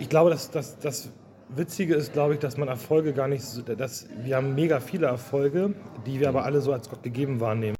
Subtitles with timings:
[0.00, 1.10] ich glaube, dass, dass, das
[1.50, 5.06] Witzige ist, glaube ich, dass man Erfolge gar nicht so, dass wir haben mega viele
[5.06, 5.74] Erfolge,
[6.06, 7.79] die wir aber alle so als Gott gegeben wahrnehmen.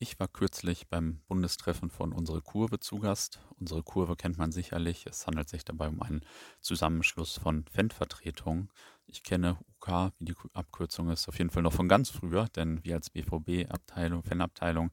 [0.00, 3.40] Ich war kürzlich beim Bundestreffen von Unsere Kurve zu Gast.
[3.60, 5.06] Unsere Kurve kennt man sicherlich.
[5.06, 6.24] Es handelt sich dabei um einen
[6.60, 8.70] Zusammenschluss von Fanvertretungen.
[9.06, 12.82] Ich kenne UK, wie die Abkürzung ist, auf jeden Fall noch von ganz früher, denn
[12.84, 14.90] wir als BVB-Abteilung, Fanabteilung,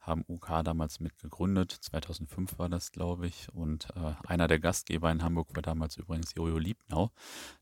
[0.00, 1.70] haben UK damals mitgegründet.
[1.70, 3.52] 2005 war das, glaube ich.
[3.52, 7.12] Und äh, einer der Gastgeber in Hamburg war damals übrigens Jojo Liebnau,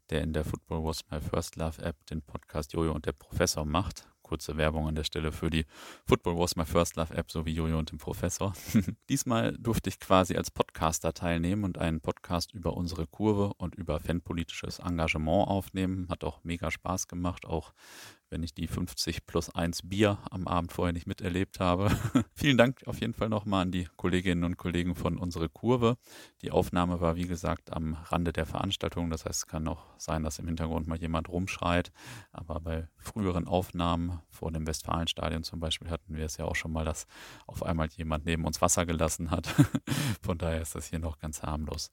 [0.09, 3.67] der in der Football Was My First Love App den Podcast Jojo und der Professor
[3.67, 5.65] macht kurze Werbung an der Stelle für die
[6.07, 8.53] Football Was My First Love App sowie Jojo und dem Professor.
[9.09, 14.01] Diesmal durfte ich quasi als Podcaster teilnehmen und einen Podcast über unsere Kurve und über
[14.01, 16.09] fanpolitisches Engagement aufnehmen.
[16.11, 17.73] Hat auch mega Spaß gemacht, auch
[18.31, 21.91] wenn ich die 50 plus 1 Bier am Abend vorher nicht miterlebt habe.
[22.35, 25.97] Vielen Dank auf jeden Fall nochmal an die Kolleginnen und Kollegen von Unsere Kurve.
[26.43, 29.11] Die Aufnahme war, wie gesagt, am Rande der Veranstaltung.
[29.11, 31.91] Das heißt, es kann auch sein, dass im Hintergrund mal jemand rumschreit.
[32.33, 36.73] Aber bei früheren Aufnahmen vor dem Westfalenstadion zum Beispiel hatten wir es ja auch schon
[36.73, 37.07] mal, dass
[37.47, 39.47] auf einmal jemand neben uns Wasser gelassen hat.
[40.23, 41.91] Von daher ist das hier noch ganz harmlos.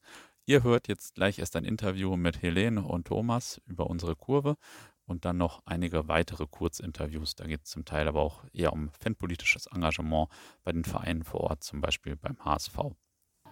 [0.48, 4.58] Ihr hört jetzt gleich erst ein Interview mit Helene und Thomas über unsere Kurve
[5.06, 7.36] und dann noch einige weitere Kurzinterviews.
[7.36, 10.30] Da geht es zum Teil aber auch eher um fanpolitisches Engagement
[10.64, 12.78] bei den Vereinen vor Ort, zum Beispiel beim HSV.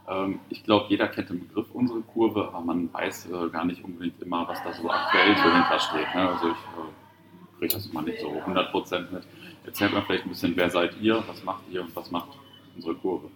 [0.08, 3.84] Ähm, ich glaube, jeder kennt den Begriff unsere Kurve, aber man weiß äh, gar nicht
[3.84, 6.16] unbedingt immer, was da so aktuell so hintersteht.
[6.16, 6.30] Ne?
[6.30, 9.24] Also ich äh, kriege das immer nicht so 100% mit.
[9.66, 12.30] Erzählt mal vielleicht ein bisschen, wer seid ihr, was macht ihr und was macht
[12.76, 13.30] unsere Kurve?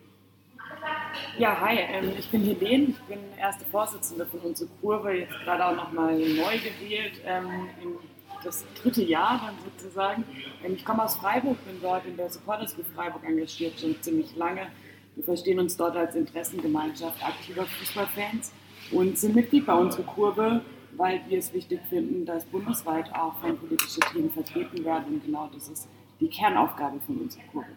[1.37, 5.65] Ja, hi, ähm, ich bin Helene, ich bin erste Vorsitzende von unserer Kurve, jetzt gerade
[5.65, 7.95] auch nochmal neu gewählt, ähm, in
[8.43, 10.23] das dritte Jahr dann sozusagen.
[10.63, 14.35] Ähm, ich komme aus Freiburg, bin dort in der Supporters Group Freiburg engagiert, schon ziemlich
[14.35, 14.67] lange.
[15.15, 18.51] Wir verstehen uns dort als Interessengemeinschaft aktiver Fußballfans
[18.91, 20.61] und sind Mitglied bei unserer Kurve,
[20.93, 25.69] weil wir es wichtig finden, dass bundesweit auch fanpolitische Themen vertreten werden und genau das
[25.69, 25.87] ist
[26.19, 27.69] die Kernaufgabe von unserer Kurve.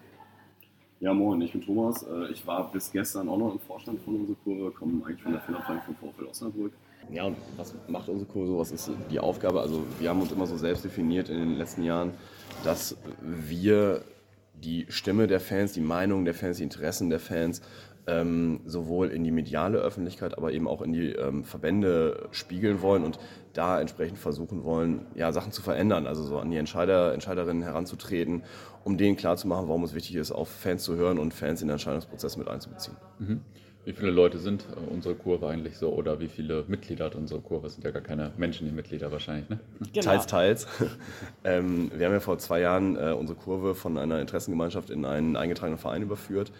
[1.00, 2.02] Ja, moin, ich bin Thomas.
[2.02, 5.32] Äh, ich war bis gestern auch noch im Vorstand von unserer Kurve, komme eigentlich von
[5.32, 6.72] der Fanabteilung von VfL Osnabrück.
[7.10, 8.58] Ja, und was macht unsere Kurve so?
[8.58, 9.62] Was ist die Aufgabe?
[9.62, 12.12] Also, wir haben uns immer so selbst definiert in den letzten Jahren,
[12.64, 14.02] dass wir
[14.52, 17.62] die Stimme der Fans, die Meinung der Fans, die Interessen der Fans
[18.06, 23.04] ähm, sowohl in die mediale Öffentlichkeit, aber eben auch in die ähm, Verbände spiegeln wollen
[23.04, 23.18] und
[23.52, 28.42] da entsprechend versuchen wollen, ja, Sachen zu verändern, also so an die Entscheider, Entscheiderinnen heranzutreten,
[28.84, 31.72] um denen klarzumachen, warum es wichtig ist, auf Fans zu hören und Fans in den
[31.72, 32.96] Entscheidungsprozess mit einzubeziehen.
[33.18, 33.40] Mhm.
[33.86, 37.40] Wie viele Leute sind äh, unsere Kurve eigentlich so oder wie viele Mitglieder hat unsere
[37.40, 37.66] Kurve?
[37.66, 39.58] Es sind ja gar keine Menschen, die Mitglieder wahrscheinlich, ne?
[39.92, 40.04] Genau.
[40.04, 40.66] Teils, teils.
[41.44, 45.34] ähm, wir haben ja vor zwei Jahren äh, unsere Kurve von einer Interessengemeinschaft in einen
[45.34, 46.52] eingetragenen Verein überführt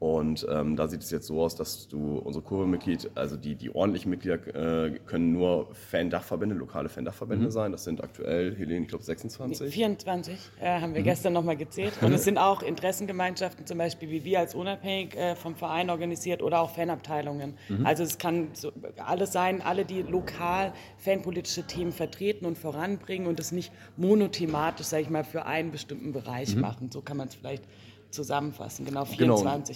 [0.00, 3.74] und ähm, da sieht es jetzt so aus, dass du unsere Kurve-Mitglied, also die, die
[3.74, 7.50] ordentlichen Mitglieder äh, können nur Fan-Dachverbände, lokale Fan-Dachverbände mhm.
[7.50, 7.72] sein.
[7.72, 9.74] Das sind aktuell, Helene, ich glaube 26.
[9.74, 11.04] 24 äh, haben wir mhm.
[11.04, 11.94] gestern nochmal gezählt.
[12.00, 16.42] Und es sind auch Interessengemeinschaften, zum Beispiel wie wir als unabhängig äh, vom Verein organisiert
[16.42, 17.54] oder auch Fanabteilungen.
[17.68, 17.84] Mhm.
[17.84, 18.70] Also es kann so
[19.04, 25.02] alles sein, alle, die lokal fanpolitische Themen vertreten und voranbringen und es nicht monothematisch, sage
[25.02, 26.60] ich mal, für einen bestimmten Bereich mhm.
[26.60, 26.90] machen.
[26.92, 27.64] So kann man es vielleicht
[28.10, 28.84] zusammenfassen.
[28.84, 29.18] Genau, 24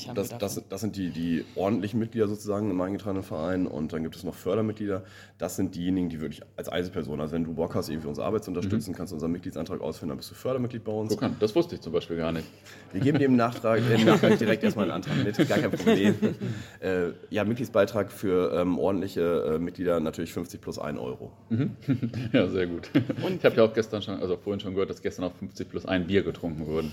[0.03, 0.56] genau, haben das, wir davon.
[0.56, 4.25] Das, das sind die, die ordentlichen Mitglieder sozusagen im eingetragenen Verein und dann gibt es
[4.25, 5.05] noch Fördermitglieder.
[5.38, 8.44] Das sind diejenigen, die wirklich als Einzelperson, also wenn du Bock hast, irgendwie unsere Arbeit
[8.44, 8.96] zu unterstützen, mhm.
[8.96, 11.17] kannst du unseren Mitgliedsantrag ausführen, dann bist du Fördermitglied bei uns.
[11.17, 12.46] Guck das wusste ich zum Beispiel gar nicht.
[12.93, 16.14] Wir geben dem Nachtrag, äh, Nachtrag direkt erstmal einen Antrag mit, gar kein Problem.
[16.81, 21.32] äh, ja, Mitgliedsbeitrag für ähm, ordentliche äh, Mitglieder natürlich 50 plus 1 Euro.
[21.50, 21.76] Mhm.
[22.32, 22.90] Ja, sehr gut.
[23.25, 25.69] Und ich habe ja auch gestern schon, also vorhin schon gehört, dass gestern auch 50
[25.69, 26.93] plus 1 Bier getrunken wurden.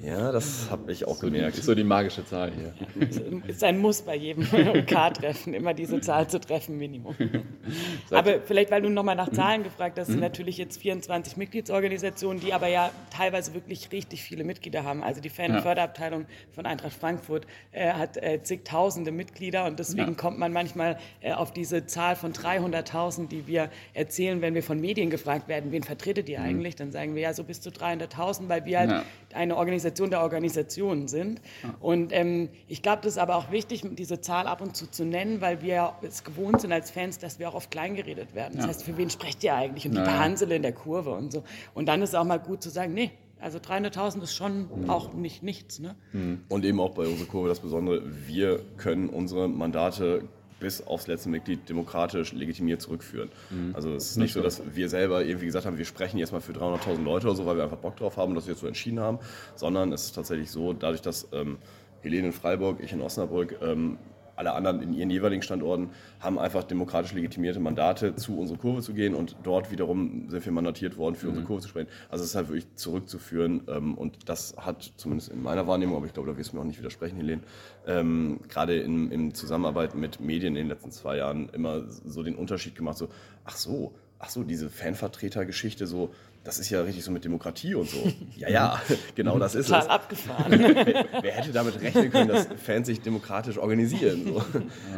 [0.00, 1.56] ja, das habe habe ich auch so gemerkt.
[1.56, 3.42] Die, so die magische Zahl hier.
[3.46, 4.44] Ist ein Muss bei jedem
[4.86, 7.14] K-Treffen, immer diese Zahl zu treffen, Minimum.
[8.10, 12.52] aber vielleicht, weil du nochmal nach Zahlen gefragt hast, sind natürlich jetzt 24 Mitgliedsorganisationen, die
[12.52, 15.02] aber ja teilweise wirklich richtig viele Mitglieder haben.
[15.02, 20.14] Also die Fan-Förderabteilung von Eintracht Frankfurt äh, hat äh, zigtausende Mitglieder und deswegen ja.
[20.14, 24.80] kommt man manchmal äh, auf diese Zahl von 300.000, die wir erzählen, wenn wir von
[24.80, 26.46] Medien gefragt werden, wen vertretet ihr mhm.
[26.46, 26.76] eigentlich?
[26.76, 29.04] Dann sagen wir ja so bis zu 300.000, weil wir halt ja.
[29.36, 31.40] Eine Organisation der Organisationen sind.
[31.62, 31.74] Ja.
[31.80, 35.04] Und ähm, ich glaube, das ist aber auch wichtig, diese Zahl ab und zu zu
[35.04, 38.56] nennen, weil wir es gewohnt sind als Fans, dass wir auch oft kleingeredet werden.
[38.56, 39.86] Das heißt, für wen sprecht ihr eigentlich?
[39.86, 41.44] Und die Hansele in der Kurve und so.
[41.74, 44.90] Und dann ist es auch mal gut zu sagen, nee, also 300.000 ist schon mhm.
[44.90, 45.78] auch nicht nichts.
[45.78, 45.94] Ne?
[46.12, 46.42] Mhm.
[46.48, 50.22] Und eben auch bei unserer Kurve das Besondere, wir können unsere Mandate
[50.60, 53.30] bis aufs letzte Mitglied demokratisch legitimiert zurückführen.
[53.50, 53.74] Mhm.
[53.74, 56.40] Also es ist nicht so, dass wir selber irgendwie gesagt haben, wir sprechen jetzt mal
[56.40, 58.66] für 300.000 Leute oder so, weil wir einfach Bock drauf haben und das jetzt so
[58.66, 59.18] entschieden haben,
[59.54, 61.58] sondern es ist tatsächlich so, dadurch, dass ähm,
[62.02, 63.98] Helene in Freiburg, ich in Osnabrück ähm,
[64.36, 65.90] alle anderen in ihren jeweiligen Standorten
[66.20, 70.52] haben einfach demokratisch legitimierte Mandate, zu unserer Kurve zu gehen und dort wiederum sind wir
[70.52, 71.30] mandatiert worden, für mhm.
[71.30, 71.88] unsere Kurve zu sprechen.
[72.08, 76.06] Also es ist halt wirklich zurückzuführen ähm, und das hat zumindest in meiner Wahrnehmung, aber
[76.06, 77.42] ich glaube, da wirst du mir auch nicht widersprechen, Helene,
[77.86, 82.36] ähm, gerade in, in Zusammenarbeit mit Medien in den letzten zwei Jahren immer so den
[82.36, 83.08] Unterschied gemacht, so,
[83.44, 86.10] ach so, ach so, diese Fanvertretergeschichte, so,
[86.46, 87.98] das ist ja richtig so mit Demokratie und so.
[88.36, 88.82] Ja, ja,
[89.14, 89.88] genau das ist Total es.
[89.88, 90.52] abgefahren.
[90.52, 94.24] Wer hätte damit rechnen können, dass Fans sich demokratisch organisieren?
[94.26, 94.42] So.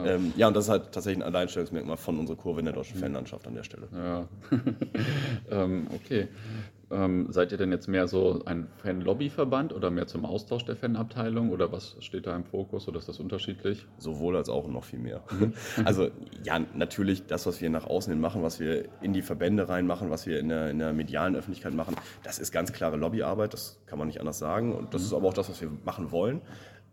[0.05, 0.15] Ja.
[0.15, 2.99] Ähm, ja, und das ist halt tatsächlich ein Alleinstellungsmerkmal von unserer Kurve in der deutschen
[2.99, 3.89] Fanlandschaft an der Stelle.
[3.93, 4.29] Ja,
[5.62, 6.27] ähm, okay.
[6.90, 11.50] Ähm, seid ihr denn jetzt mehr so ein Fan-Lobby-Verband oder mehr zum Austausch der Fanabteilung
[11.50, 13.87] oder was steht da im Fokus oder ist das unterschiedlich?
[13.99, 15.23] Sowohl als auch noch viel mehr.
[15.31, 15.52] Mhm.
[15.85, 16.08] Also
[16.44, 20.11] ja, natürlich das, was wir nach außen hin machen, was wir in die Verbände reinmachen,
[20.11, 23.81] was wir in der, in der medialen Öffentlichkeit machen, das ist ganz klare Lobbyarbeit, das
[23.87, 25.06] kann man nicht anders sagen und das mhm.
[25.06, 26.41] ist aber auch das, was wir machen wollen.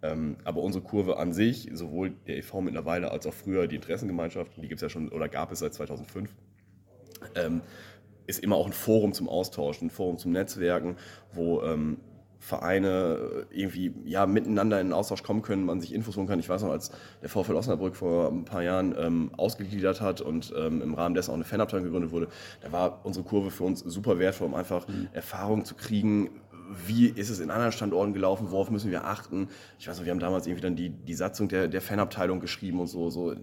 [0.01, 2.61] Ähm, aber unsere Kurve an sich, sowohl der e.V.
[2.61, 5.73] mittlerweile als auch früher die Interessengemeinschaften, die gibt es ja schon oder gab es seit
[5.73, 6.29] 2005,
[7.35, 7.61] ähm,
[8.27, 10.97] ist immer auch ein Forum zum Austauschen, ein Forum zum Netzwerken,
[11.33, 11.97] wo ähm,
[12.45, 16.37] Vereine irgendwie ja, miteinander in den Austausch kommen können, man sich Infos holen kann.
[16.39, 16.91] Ich weiß noch, als
[17.23, 21.31] der VfL Osnabrück vor ein paar Jahren ähm, ausgegliedert hat und ähm, im Rahmen dessen
[21.31, 22.27] auch eine Fanabteilung gegründet wurde,
[22.61, 25.07] da war unsere Kurve für uns super wertvoll, um einfach mhm.
[25.11, 26.29] Erfahrung zu kriegen,
[26.87, 29.49] wie ist es in anderen Standorten gelaufen, worauf müssen wir achten.
[29.79, 32.79] Ich weiß noch, wir haben damals irgendwie dann die, die Satzung der, der Fanabteilung geschrieben
[32.79, 33.33] und so, so.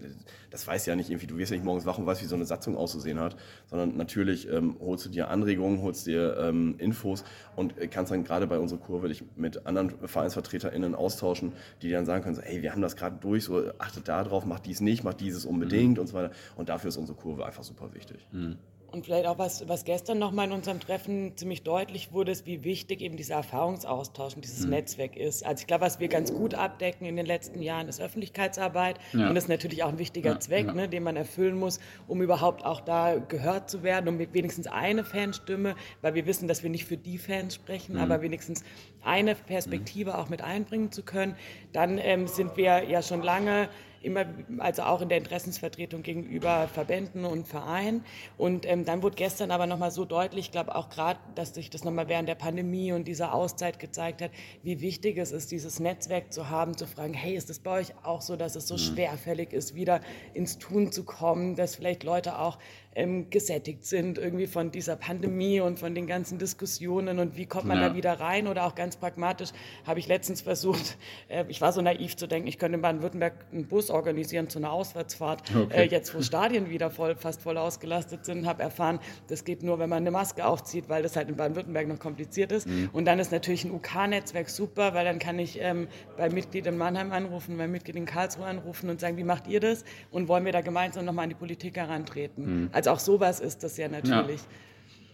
[0.49, 2.35] Das weiß ja nicht irgendwie, du wirst ja nicht morgens wach und weißt, wie so
[2.35, 3.35] eine Satzung auszusehen hat,
[3.67, 7.23] sondern natürlich ähm, holst du dir Anregungen, holst dir ähm, Infos
[7.55, 12.05] und kannst dann gerade bei unserer Kurve dich mit anderen VereinsvertreterInnen austauschen, die dir dann
[12.05, 14.81] sagen können, so, hey, wir haben das gerade durch, so achtet da drauf, macht dies
[14.81, 16.01] nicht, macht dieses unbedingt mhm.
[16.01, 16.31] und so weiter.
[16.55, 18.27] Und dafür ist unsere Kurve einfach super wichtig.
[18.31, 18.57] Mhm.
[18.93, 22.63] Und vielleicht auch was, was gestern nochmal in unserem Treffen ziemlich deutlich wurde, ist, wie
[22.63, 24.69] wichtig eben dieser Erfahrungsaustausch und dieses mhm.
[24.69, 25.43] Netzwerk ist.
[25.43, 28.99] Also ich glaube, was wir ganz gut abdecken in den letzten Jahren, ist Öffentlichkeitsarbeit.
[29.13, 29.29] Ja.
[29.29, 30.73] Und das ist natürlich auch ein wichtiger ja, Zweck, ja.
[30.73, 35.03] Ne, den man erfüllen muss, um überhaupt auch da gehört zu werden, um wenigstens eine
[35.03, 38.01] Fanstimme, weil wir wissen, dass wir nicht für die Fans sprechen, mhm.
[38.01, 38.63] aber wenigstens
[39.03, 40.17] eine Perspektive mhm.
[40.17, 41.35] auch mit einbringen zu können.
[41.71, 43.69] Dann ähm, sind wir ja schon lange
[44.03, 44.25] immer,
[44.59, 48.03] also auch in der Interessensvertretung gegenüber Verbänden und Vereinen.
[48.37, 51.69] Und ähm, dann wurde gestern aber nochmal so deutlich, ich glaube auch gerade, dass sich
[51.69, 55.79] das nochmal während der Pandemie und dieser Auszeit gezeigt hat, wie wichtig es ist, dieses
[55.79, 58.75] Netzwerk zu haben, zu fragen, hey, ist es bei euch auch so, dass es so
[58.75, 58.79] mhm.
[58.79, 60.01] schwerfällig ist, wieder
[60.33, 62.57] ins Tun zu kommen, dass vielleicht Leute auch
[62.95, 67.65] ähm, gesättigt sind irgendwie von dieser Pandemie und von den ganzen Diskussionen und wie kommt
[67.65, 67.89] man ja.
[67.89, 69.49] da wieder rein oder auch ganz pragmatisch
[69.85, 70.97] habe ich letztens versucht,
[71.29, 74.59] äh, ich war so naiv zu denken, ich könnte in Baden-Württemberg einen Bus organisieren zu
[74.59, 75.83] einer Auswärtsfahrt, okay.
[75.83, 79.79] äh, jetzt wo Stadien wieder voll, fast voll ausgelastet sind, habe erfahren, das geht nur,
[79.79, 82.89] wenn man eine Maske aufzieht, weil das halt in Baden-Württemberg noch kompliziert ist mhm.
[82.93, 86.77] und dann ist natürlich ein UK-Netzwerk super, weil dann kann ich ähm, bei Mitglied in
[86.77, 90.45] Mannheim anrufen, bei Mitglied in Karlsruhe anrufen und sagen, wie macht ihr das und wollen
[90.45, 92.63] wir da gemeinsam nochmal an die Politik herantreten.
[92.63, 92.69] Mhm.
[92.71, 94.41] Also auch sowas ist das ja natürlich.
[94.41, 94.47] Ja.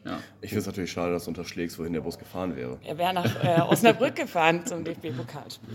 [0.06, 0.20] Ja.
[0.42, 2.78] Ich finde es natürlich schade, dass du unterschlägst, wohin der Bus gefahren wäre.
[2.86, 5.70] Er wäre nach äh, Osnabrück gefahren zum DFB-Pokalspiel.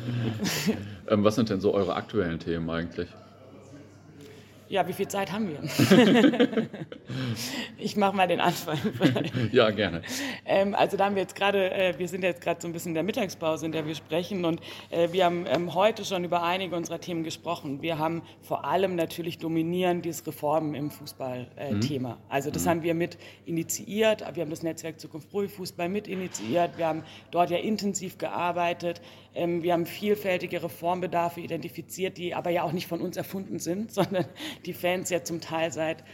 [1.09, 3.09] ähm, was sind denn so eure aktuellen Themen eigentlich?
[4.69, 5.59] Ja, wie viel Zeit haben wir?
[7.79, 8.79] ich mache mal den Anfang.
[9.53, 10.03] ja, gerne.
[10.47, 12.91] Ähm, also da haben wir jetzt gerade, äh, wir sind jetzt gerade so ein bisschen
[12.91, 16.43] in der Mittagspause, in der wir sprechen und äh, wir haben ähm, heute schon über
[16.43, 17.83] einige unserer Themen gesprochen.
[17.83, 22.11] Wir haben vor allem natürlich dominierend dieses Reformen im Fußballthema.
[22.11, 22.19] Äh, mhm.
[22.29, 22.69] Also das mhm.
[22.71, 24.25] haben wir mit initiiert.
[24.35, 26.79] Wir haben das Netzwerk Zukunft Profifußball mit initiiert.
[26.79, 29.03] Wir haben dort ja intensiv gearbeitet.
[29.35, 33.93] Ähm, wir haben vielfältige Reformbedarfe identifiziert, die aber ja auch nicht von uns erfunden sind,
[33.93, 34.27] sondern
[34.65, 36.05] die Fans ja zum Teil seit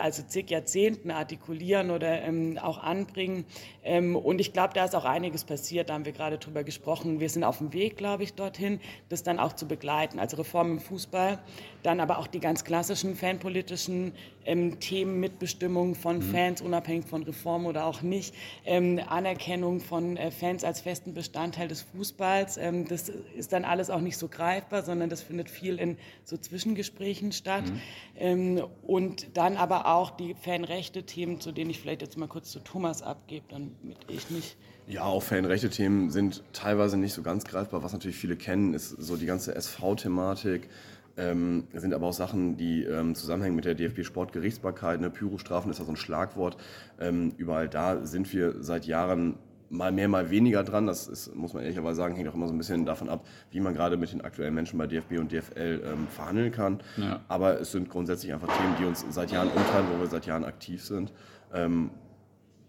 [0.00, 3.44] also zig Jahrzehnten artikulieren oder ähm, auch anbringen.
[3.82, 7.20] Ähm, und ich glaube, da ist auch einiges passiert, da haben wir gerade drüber gesprochen.
[7.20, 10.18] Wir sind auf dem Weg, glaube ich, dorthin, das dann auch zu begleiten.
[10.18, 11.38] Also Reform im Fußball,
[11.82, 14.12] dann aber auch die ganz klassischen fanpolitischen
[14.44, 16.22] ähm, Themen, Mitbestimmung von mhm.
[16.22, 21.68] Fans, unabhängig von Reform oder auch nicht, ähm, Anerkennung von äh, Fans als festen Bestandteil
[21.68, 22.56] des Fußballs.
[22.56, 26.36] Ähm, das ist dann alles auch nicht so greifbar, sondern das findet viel in so
[26.36, 27.64] Zwischengesprächen statt.
[27.64, 27.80] Mhm.
[28.18, 32.60] Ähm, und dann aber auch die Fanrechte-Themen, zu denen ich vielleicht jetzt mal kurz zu
[32.60, 33.72] Thomas abgebe, damit
[34.06, 34.58] ich nicht.
[34.86, 37.82] Ja, auch Fanrechte-Themen sind teilweise nicht so ganz greifbar.
[37.82, 40.68] Was natürlich viele kennen, ist so die ganze SV-Thematik.
[41.16, 45.00] Ähm, sind aber auch Sachen, die ähm, zusammenhängen mit der DFB-Sportgerichtsbarkeit.
[45.00, 45.08] Ne?
[45.08, 46.58] Pyrostrafen ist ja so ein Schlagwort.
[47.00, 49.38] Ähm, überall da sind wir seit Jahren
[49.70, 50.86] mal mehr, mal weniger dran.
[50.86, 53.60] Das ist, muss man ehrlicherweise sagen, hängt auch immer so ein bisschen davon ab, wie
[53.60, 56.80] man gerade mit den aktuellen Menschen bei DFB und DFL ähm, verhandeln kann.
[56.96, 57.20] Ja.
[57.28, 60.44] Aber es sind grundsätzlich einfach Themen, die uns seit Jahren umtreiben, wo wir seit Jahren
[60.44, 61.12] aktiv sind.
[61.54, 61.90] Ähm,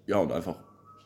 [0.06, 0.60] ja, und einfach,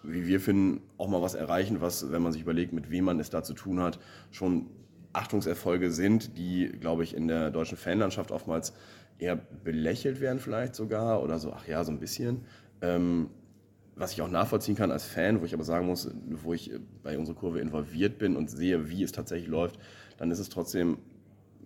[0.04, 3.20] wie wir finden, auch mal was erreichen, was, wenn man sich überlegt, mit wem man
[3.20, 4.00] es da zu tun hat,
[4.32, 4.68] schon
[5.14, 8.74] Achtungserfolge sind, die, glaube ich, in der deutschen Fanlandschaft oftmals
[9.18, 12.42] eher belächelt werden vielleicht sogar oder so, ach ja, so ein bisschen.
[12.82, 13.30] Ähm,
[13.96, 16.72] was ich auch nachvollziehen kann als Fan, wo ich aber sagen muss, wo ich
[17.02, 19.80] bei unserer Kurve involviert bin und sehe, wie es tatsächlich läuft,
[20.18, 20.98] dann ist es trotzdem,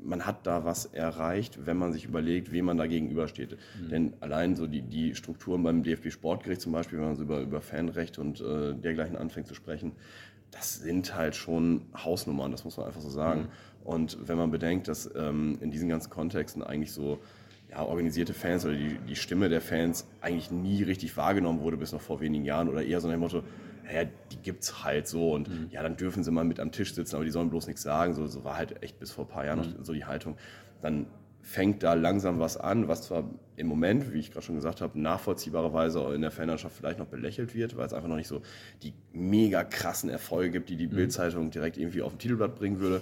[0.02, 3.58] man hat da was erreicht, wenn man sich überlegt, wem man da gegenübersteht.
[3.82, 3.90] Mhm.
[3.90, 7.42] Denn allein so die, die Strukturen beim DFB Sportgericht zum Beispiel, wenn man so über,
[7.42, 9.94] über Fanrecht und äh, dergleichen anfängt zu sprechen,
[10.52, 13.42] das sind halt schon Hausnummern, das muss man einfach so sagen.
[13.42, 13.48] Mhm.
[13.84, 17.20] Und wenn man bedenkt, dass ähm, in diesen ganzen Kontexten eigentlich so
[17.72, 21.92] ja, organisierte Fans oder die, die Stimme der Fans eigentlich nie richtig wahrgenommen wurde bis
[21.92, 23.44] noch vor wenigen Jahren oder eher so nach dem Motto,
[23.86, 25.68] naja, die gibt's halt so und mhm.
[25.72, 28.14] ja, dann dürfen sie mal mit am Tisch sitzen, aber die sollen bloß nichts sagen.
[28.14, 29.78] So, so war halt echt bis vor ein paar Jahren mhm.
[29.78, 30.38] noch so die Haltung.
[30.82, 31.08] Dann
[31.42, 35.00] fängt da langsam was an, was zwar im Moment, wie ich gerade schon gesagt habe,
[35.00, 38.42] nachvollziehbarerweise in der Fanlandschaft vielleicht noch belächelt wird, weil es einfach noch nicht so
[38.84, 40.96] die mega krassen Erfolge gibt, die die mhm.
[40.96, 43.02] Bildzeitung direkt irgendwie auf dem Titelblatt bringen würde.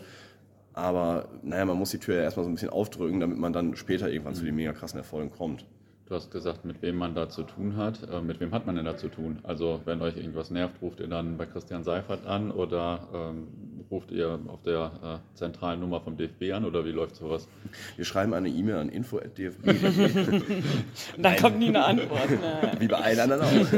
[0.77, 3.75] Aber naja, man muss die Tür ja erstmal so ein bisschen aufdrücken, damit man dann
[3.75, 5.65] später irgendwann zu den mega krassen Erfolgen kommt.
[6.05, 8.07] Du hast gesagt, mit wem man da zu tun hat.
[8.09, 9.39] Äh, mit wem hat man denn da zu tun?
[9.41, 13.47] Also wenn euch irgendwas nervt, ruft ihr dann bei Christian Seifert an oder ähm,
[13.89, 17.47] ruft ihr auf der äh, zentralen Nummer vom DFB an oder wie läuft sowas?
[17.95, 19.65] Wir schreiben eine E-Mail an info.dfb.
[21.17, 22.29] da kommt nie eine Antwort.
[22.29, 22.71] Ne?
[22.79, 23.71] Wie bei allen anderen auch.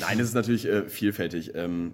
[0.00, 1.52] Nein, es ist natürlich äh, vielfältig.
[1.54, 1.92] Ähm,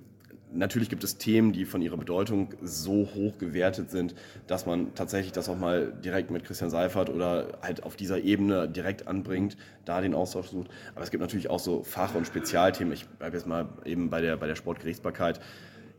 [0.53, 4.15] Natürlich gibt es Themen, die von ihrer Bedeutung so hoch gewertet sind,
[4.49, 8.69] dass man tatsächlich das auch mal direkt mit Christian Seifert oder halt auf dieser Ebene
[8.69, 10.69] direkt anbringt, da den Austausch sucht.
[10.95, 12.93] Aber es gibt natürlich auch so Fach- und Spezialthemen.
[12.93, 15.41] Ich bleibe jetzt mal eben bei der, bei der Sportgerichtsbarkeit.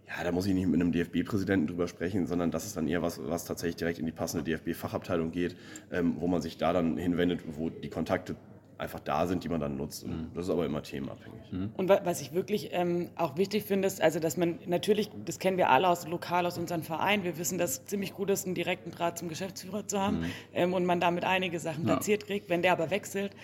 [0.08, 3.02] Ja, da muss ich nicht mit einem DFB-Präsidenten drüber sprechen, sondern das ist dann eher
[3.02, 5.56] was, was tatsächlich direkt in die passende DFB-Fachabteilung geht,
[5.92, 8.36] ähm, wo man sich da dann hinwendet, wo die Kontakte
[8.82, 10.04] einfach da sind, die man dann nutzt.
[10.04, 10.32] Und mhm.
[10.34, 11.52] das ist aber immer themenabhängig.
[11.52, 11.72] Mhm.
[11.78, 15.58] Und was ich wirklich ähm, auch wichtig finde, ist, also dass man natürlich, das kennen
[15.58, 18.56] wir alle aus lokal aus unserem Verein, wir wissen, dass es ziemlich gut ist, einen
[18.56, 20.26] direkten Draht zum Geschäftsführer zu haben mhm.
[20.54, 21.94] ähm, und man damit einige Sachen ja.
[21.94, 22.50] platziert kriegt.
[22.50, 23.36] Wenn der aber wechselt,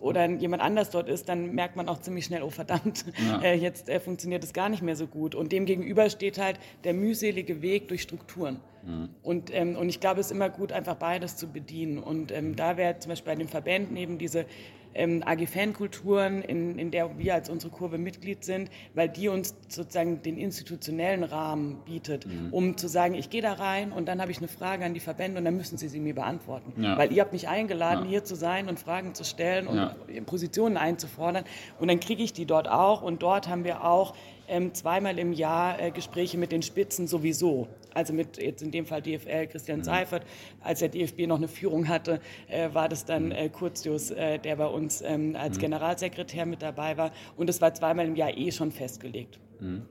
[0.00, 3.40] oder jemand anders dort ist, dann merkt man auch ziemlich schnell, oh verdammt, ja.
[3.40, 5.36] äh, jetzt äh, funktioniert es gar nicht mehr so gut.
[5.36, 8.58] Und dem gegenüber steht halt der mühselige Weg durch Strukturen.
[8.84, 9.08] Mhm.
[9.22, 11.98] Und, ähm, und ich glaube, es ist immer gut, einfach beides zu bedienen.
[11.98, 14.46] Und ähm, da wäre zum Beispiel bei den Verbänden eben diese
[14.94, 20.22] ähm, AG-Fankulturen, in, in der wir als unsere Kurve Mitglied sind, weil die uns sozusagen
[20.22, 22.52] den institutionellen Rahmen bietet, mhm.
[22.52, 25.00] um zu sagen, ich gehe da rein und dann habe ich eine Frage an die
[25.00, 26.82] Verbände und dann müssen sie sie mir beantworten.
[26.82, 26.98] Ja.
[26.98, 28.10] Weil ihr habt mich eingeladen, ja.
[28.10, 29.96] hier zu sein und Fragen zu stellen und ja.
[30.26, 31.44] Positionen einzufordern
[31.78, 34.14] und dann kriege ich die dort auch und dort haben wir auch
[34.48, 37.68] ähm, zweimal im Jahr äh, Gespräche mit den Spitzen sowieso.
[37.94, 39.84] Also mit jetzt in dem Fall DFL Christian mhm.
[39.84, 40.24] Seifert.
[40.60, 43.32] Als der DFB noch eine Führung hatte, äh, war das dann mhm.
[43.32, 45.62] äh, Kurzius, äh, der bei uns ähm, als mhm.
[45.62, 47.12] Generalsekretär mit dabei war.
[47.36, 49.38] Und es war zweimal im Jahr eh schon festgelegt.
[49.60, 49.82] Mhm.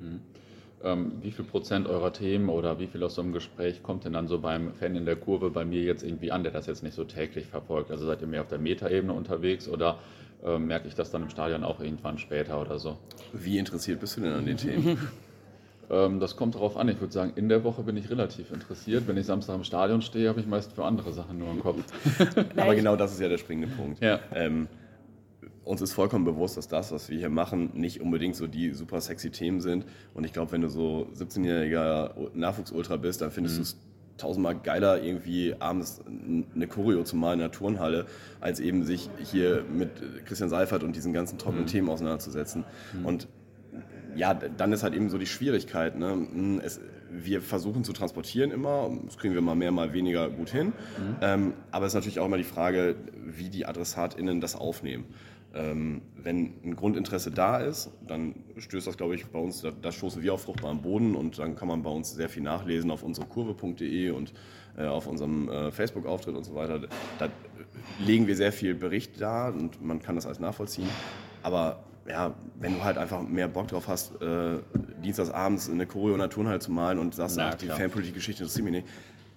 [0.00, 0.20] Mhm.
[0.84, 4.14] Ähm, wie viel Prozent eurer Themen oder wie viel aus so einem Gespräch kommt denn
[4.14, 6.82] dann so beim Fan in der Kurve bei mir jetzt irgendwie an, der das jetzt
[6.82, 7.90] nicht so täglich verfolgt?
[7.92, 10.00] Also seid ihr mehr auf der Metaebene unterwegs oder
[10.44, 12.98] äh, merke ich das dann im Stadion auch irgendwann später oder so.
[13.32, 14.98] Wie interessiert bist du denn an den Themen?
[15.90, 16.88] ähm, das kommt darauf an.
[16.88, 19.06] Ich würde sagen, in der Woche bin ich relativ interessiert.
[19.06, 21.82] Wenn ich Samstag im Stadion stehe, habe ich meist für andere Sachen nur im Kopf.
[22.56, 24.02] Aber genau das ist ja der springende Punkt.
[24.02, 24.20] Ja.
[24.34, 24.68] Ähm,
[25.64, 29.00] uns ist vollkommen bewusst, dass das, was wir hier machen, nicht unbedingt so die super
[29.00, 29.84] sexy Themen sind.
[30.14, 33.58] Und ich glaube, wenn du so 17-jähriger Nachwuchsultra bist, dann findest mhm.
[33.58, 33.76] du es
[34.18, 38.06] tausendmal geiler, irgendwie abends eine Choreo zu malen in der Turnhalle,
[38.40, 39.90] als eben sich hier mit
[40.26, 41.68] Christian Seifert und diesen ganzen trockenen mhm.
[41.70, 42.64] Themen auseinanderzusetzen.
[42.92, 43.06] Mhm.
[43.06, 43.28] Und
[44.14, 45.96] ja, dann ist halt eben so die Schwierigkeit.
[45.98, 46.60] Ne?
[46.62, 50.68] Es, wir versuchen zu transportieren immer, das kriegen wir mal mehr, mal weniger gut hin.
[50.68, 51.16] Mhm.
[51.20, 55.04] Ähm, aber es ist natürlich auch immer die Frage, wie die AdressatInnen das aufnehmen.
[55.54, 59.92] Ähm, wenn ein Grundinteresse da ist, dann stößt das, glaube ich, bei uns, da, da
[59.92, 63.02] stoßen wir auf fruchtbaren Boden und dann kann man bei uns sehr viel nachlesen auf
[63.02, 64.32] unsere Kurve.de und
[64.78, 66.80] äh, auf unserem äh, Facebook-Auftritt und so weiter.
[67.18, 67.28] Da
[67.98, 70.88] legen wir sehr viel Bericht da und man kann das alles nachvollziehen.
[71.42, 74.58] Aber ja, wenn du halt einfach mehr Bock drauf hast, äh,
[75.02, 78.74] dienstagsabends eine Choreo in der Turnhalle zu malen und sagst, ach, die Fanpolitik-Geschichte interessiert mich
[78.74, 78.88] nicht.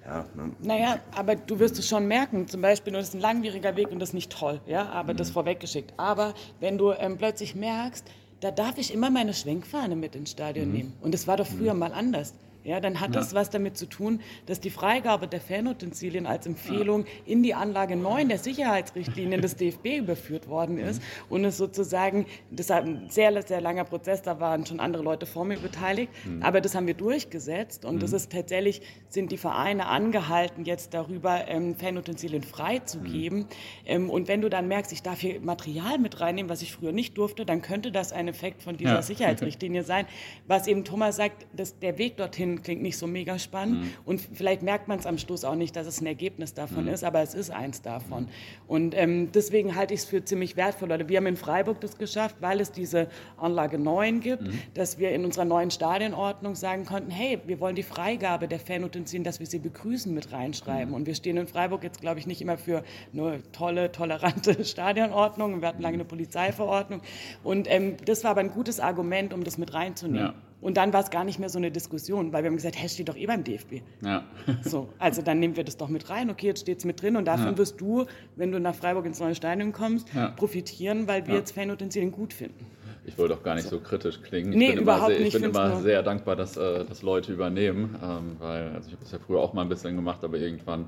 [0.05, 0.51] Ja, ne.
[0.60, 4.00] Naja, aber du wirst es schon merken, zum Beispiel, das ist ein langwieriger Weg und
[4.00, 5.17] das ist nicht toll, ja, aber mhm.
[5.17, 5.93] das vorweggeschickt.
[5.98, 8.05] Aber wenn du ähm, plötzlich merkst,
[8.41, 10.74] da darf ich immer meine Schwenkfahne mit ins Stadion mhm.
[10.74, 10.93] nehmen.
[11.01, 11.79] Und das war doch früher mhm.
[11.79, 12.34] mal anders
[12.65, 13.22] ja, dann hat ja.
[13.22, 17.95] das was damit zu tun, dass die Freigabe der Fanutensilien als Empfehlung in die Anlage
[17.95, 21.36] 9 der Sicherheitsrichtlinien des DFB überführt worden ist mhm.
[21.36, 25.27] und es sozusagen, das war ein sehr, sehr langer Prozess, da waren schon andere Leute
[25.27, 26.41] vor mir beteiligt, mhm.
[26.41, 28.00] aber das haben wir durchgesetzt und mhm.
[28.00, 33.45] das ist tatsächlich, sind die Vereine angehalten, jetzt darüber ähm, Fanutensilien freizugeben mhm.
[33.86, 36.91] ähm, und wenn du dann merkst, ich darf hier Material mit reinnehmen, was ich früher
[36.91, 39.01] nicht durfte, dann könnte das ein Effekt von dieser ja.
[39.03, 40.07] Sicherheitsrichtlinie sein,
[40.48, 43.82] was eben Thomas sagt, dass der Weg dorthin klingt nicht so mega spannend.
[43.82, 43.92] Mhm.
[44.06, 46.92] Und vielleicht merkt man es am Schluss auch nicht, dass es ein Ergebnis davon mhm.
[46.92, 48.28] ist, aber es ist eins davon.
[48.68, 50.92] Und ähm, deswegen halte ich es für ziemlich wertvoll.
[50.92, 53.08] Oder wir haben in Freiburg das geschafft, weil es diese
[53.38, 54.60] Anlage 9 gibt, mhm.
[54.74, 59.24] dass wir in unserer neuen Stadionordnung sagen konnten, hey, wir wollen die Freigabe der Fanutensilien,
[59.24, 60.90] dass wir sie begrüßen, mit reinschreiben.
[60.90, 60.96] Mhm.
[60.96, 62.84] Und wir stehen in Freiburg jetzt, glaube ich, nicht immer für
[63.14, 65.62] eine tolle, tolerante Stadionordnung.
[65.62, 67.02] Wir hatten lange eine Polizeiverordnung.
[67.44, 70.28] Und ähm, das war aber ein gutes Argument, um das mit reinzunehmen.
[70.28, 70.34] Ja.
[70.65, 72.89] Und dann war es gar nicht mehr so eine Diskussion, weil wir haben gesagt, hey,
[72.89, 73.84] steht doch eh beim DFB.
[74.03, 74.24] Ja.
[74.63, 76.31] So, also dann nehmen wir das doch mit rein.
[76.31, 77.57] Okay, jetzt steht es mit drin und davon ja.
[77.60, 78.05] wirst du,
[78.36, 80.29] wenn du nach Freiburg ins neue Stadion kommst, ja.
[80.29, 82.65] profitieren, weil wir jetzt Fanutensilien gut finden.
[83.05, 84.53] Ich wollte auch gar nicht so, so kritisch klingen.
[84.53, 85.36] Ich nee, bin überhaupt immer sehr, ich nicht.
[85.36, 89.03] Ich bin immer sehr dankbar, dass, äh, dass Leute übernehmen, ähm, weil also ich habe
[89.03, 90.88] das ja früher auch mal ein bisschen gemacht, aber irgendwann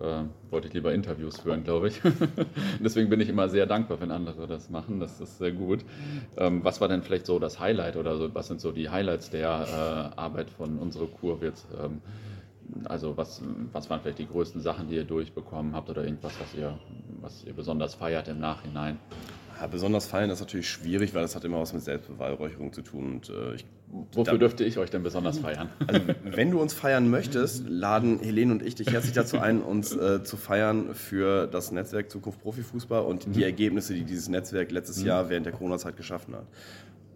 [0.00, 2.00] äh, wollte ich lieber Interviews führen, glaube ich.
[2.80, 5.00] Deswegen bin ich immer sehr dankbar, wenn andere das machen.
[5.00, 5.80] Das ist sehr gut.
[6.36, 9.30] Ähm, was war denn vielleicht so das Highlight oder so, was sind so die Highlights
[9.30, 11.66] der äh, Arbeit von unserer Kurve jetzt?
[11.82, 12.00] Ähm,
[12.84, 13.42] also was,
[13.72, 16.78] was waren vielleicht die größten Sachen, die ihr durchbekommen habt oder irgendwas, was ihr,
[17.20, 18.98] was ihr besonders feiert im Nachhinein?
[19.60, 23.04] Ja, besonders feiern ist natürlich schwierig, weil das hat immer was mit Selbstbeweihräucherung zu tun.
[23.16, 23.66] Und, äh, ich,
[24.12, 25.68] Wofür dürfte ich euch denn besonders feiern?
[25.86, 29.94] Also, wenn du uns feiern möchtest, laden Helene und ich dich herzlich dazu ein, uns
[29.94, 33.44] äh, zu feiern für das Netzwerk Zukunft Profifußball und die mhm.
[33.44, 35.06] Ergebnisse, die dieses Netzwerk letztes mhm.
[35.06, 36.46] Jahr während der Corona-Zeit geschaffen hat.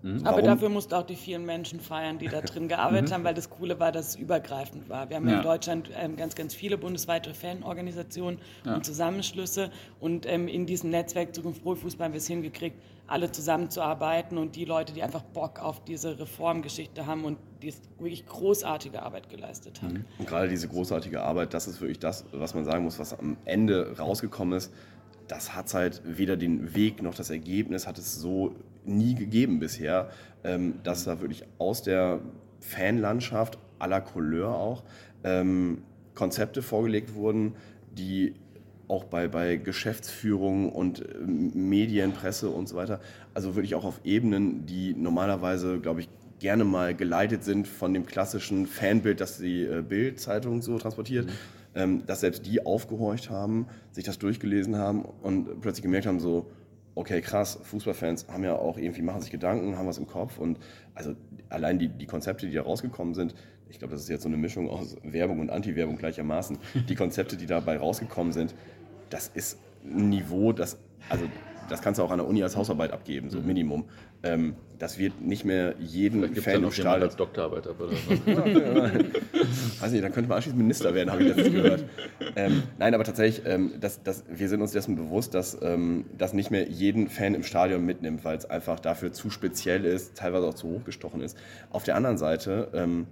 [0.05, 0.27] Mhm.
[0.27, 3.49] Aber dafür musste auch die vielen Menschen feiern, die da drin gearbeitet haben, weil das
[3.49, 5.09] Coole war, dass es übergreifend war.
[5.09, 5.39] Wir haben ja.
[5.39, 8.75] in Deutschland ähm, ganz, ganz viele bundesweite Fanorganisationen ja.
[8.75, 14.37] und Zusammenschlüsse und ähm, in diesem Netzwerk Zukunft Profifußball haben wir es hingekriegt, alle zusammenzuarbeiten
[14.37, 19.31] und die Leute, die einfach Bock auf diese Reformgeschichte haben und die wirklich großartige Arbeit
[19.31, 19.95] geleistet haben.
[19.95, 20.05] Mhm.
[20.19, 23.39] Und gerade diese großartige Arbeit, das ist wirklich das, was man sagen muss, was am
[23.47, 24.71] Ende rausgekommen ist.
[25.29, 30.11] Das hat halt weder den Weg noch das Ergebnis hat es so nie gegeben bisher,
[30.43, 32.21] ähm, dass da wirklich aus der
[32.61, 34.85] Fanlandschaft à la Couleur auch
[35.23, 35.83] ähm,
[36.15, 37.55] Konzepte vorgelegt wurden,
[37.93, 38.35] die
[38.89, 43.01] auch bei, bei Geschäftsführung und äh, Medien, Presse und so weiter,
[43.33, 48.07] also wirklich auch auf Ebenen, die normalerweise, glaube ich, gerne mal geleitet sind von dem
[48.07, 51.31] klassischen Fanbild, das die äh, Bild-Zeitung so transportiert, mhm.
[51.75, 56.51] ähm, dass selbst die aufgehorcht haben, sich das durchgelesen haben und plötzlich gemerkt haben, so,
[56.95, 60.59] okay, krass, Fußballfans haben ja auch irgendwie, machen sich Gedanken, haben was im Kopf und
[60.95, 61.15] also
[61.49, 63.35] allein die, die Konzepte, die da rausgekommen sind,
[63.69, 67.37] ich glaube, das ist jetzt so eine Mischung aus Werbung und Anti-Werbung gleichermaßen, die Konzepte,
[67.37, 68.55] die dabei rausgekommen sind,
[69.11, 70.79] das ist ein Niveau, das,
[71.09, 71.25] also
[71.69, 73.47] das kannst du auch an der Uni als Hausarbeit abgeben, so mhm.
[73.47, 73.85] Minimum.
[74.23, 77.03] Ähm, das wird nicht mehr jeden Fan im Stadion.
[77.03, 78.11] als Doktorarbeit ab oder so.
[79.81, 81.85] Weiß nicht, dann könnte man anschließend Minister werden, habe ich letztens gehört.
[82.37, 86.33] Ähm, nein, aber tatsächlich, ähm, das, das, wir sind uns dessen bewusst, dass ähm, das
[86.33, 90.47] nicht mehr jeden Fan im Stadion mitnimmt, weil es einfach dafür zu speziell ist, teilweise
[90.47, 91.37] auch zu hochgestochen ist.
[91.71, 93.07] Auf der anderen Seite, ähm,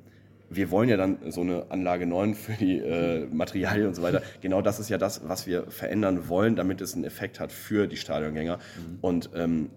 [0.55, 4.23] wir wollen ja dann so eine Anlage 9 für die äh, Materialien und so weiter.
[4.41, 7.87] Genau das ist ja das, was wir verändern wollen, damit es einen Effekt hat für
[7.87, 8.57] die Stadiongänger.
[8.57, 8.99] Mhm.
[9.01, 9.71] Und ähm,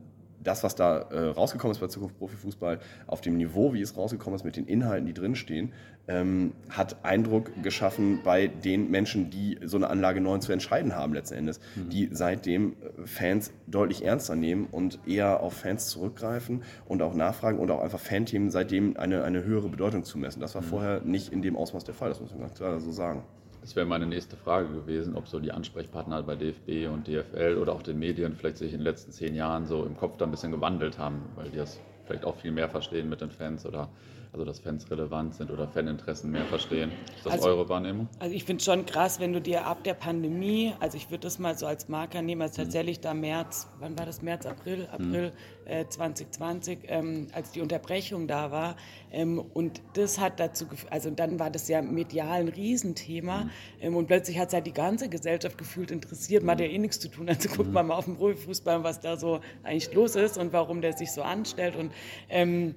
[0.44, 4.36] das, was da äh, rausgekommen ist bei Zukunft Profifußball, auf dem Niveau, wie es rausgekommen
[4.36, 5.74] ist, mit den Inhalten, die drinstehen,
[6.08, 11.14] ähm, hat Eindruck geschaffen bei den Menschen, die so eine Anlage 9 zu entscheiden haben
[11.14, 11.90] letzten Endes, mhm.
[11.90, 17.60] die seitdem äh, Fans deutlich ernster nehmen und eher auf Fans zurückgreifen und auch nachfragen
[17.60, 20.40] und auch einfach Fanthemen seitdem eine, eine höhere Bedeutung zumessen.
[20.40, 20.68] Das war mhm.
[20.68, 23.24] vorher nicht in dem Ausmaß der Fall, das muss man ganz klar so sagen.
[23.62, 27.74] Das wäre meine nächste Frage gewesen, ob so die Ansprechpartner bei DFB und DFL oder
[27.74, 30.32] auch den Medien vielleicht sich in den letzten zehn Jahren so im Kopf da ein
[30.32, 33.90] bisschen gewandelt haben, weil die das vielleicht auch viel mehr verstehen mit den Fans oder
[34.36, 36.92] Also dass Fans relevant sind oder Faninteressen mehr verstehen.
[37.16, 38.10] Ist das Also- eure Wahrnehmung?
[38.20, 41.22] Also ich finde es schon krass, wenn du dir ab der Pandemie, also ich würde
[41.22, 44.22] das mal so als Marker nehmen, als tatsächlich da März, wann war das?
[44.22, 45.32] März, April, April
[45.64, 48.76] äh, 2020, ähm, als die Unterbrechung da war.
[49.10, 53.50] Ähm, und das hat dazu geführt, also dann war das ja medial ein Riesenthema.
[53.80, 56.44] Ähm, und plötzlich hat es halt die ganze Gesellschaft gefühlt interessiert.
[56.44, 59.00] Man hat ja eh nichts zu tun, also guckt man mal auf den Profifußball, was
[59.00, 61.78] da so eigentlich los ist und warum der sich so anstellt.
[61.78, 61.94] Und
[62.28, 62.76] ähm,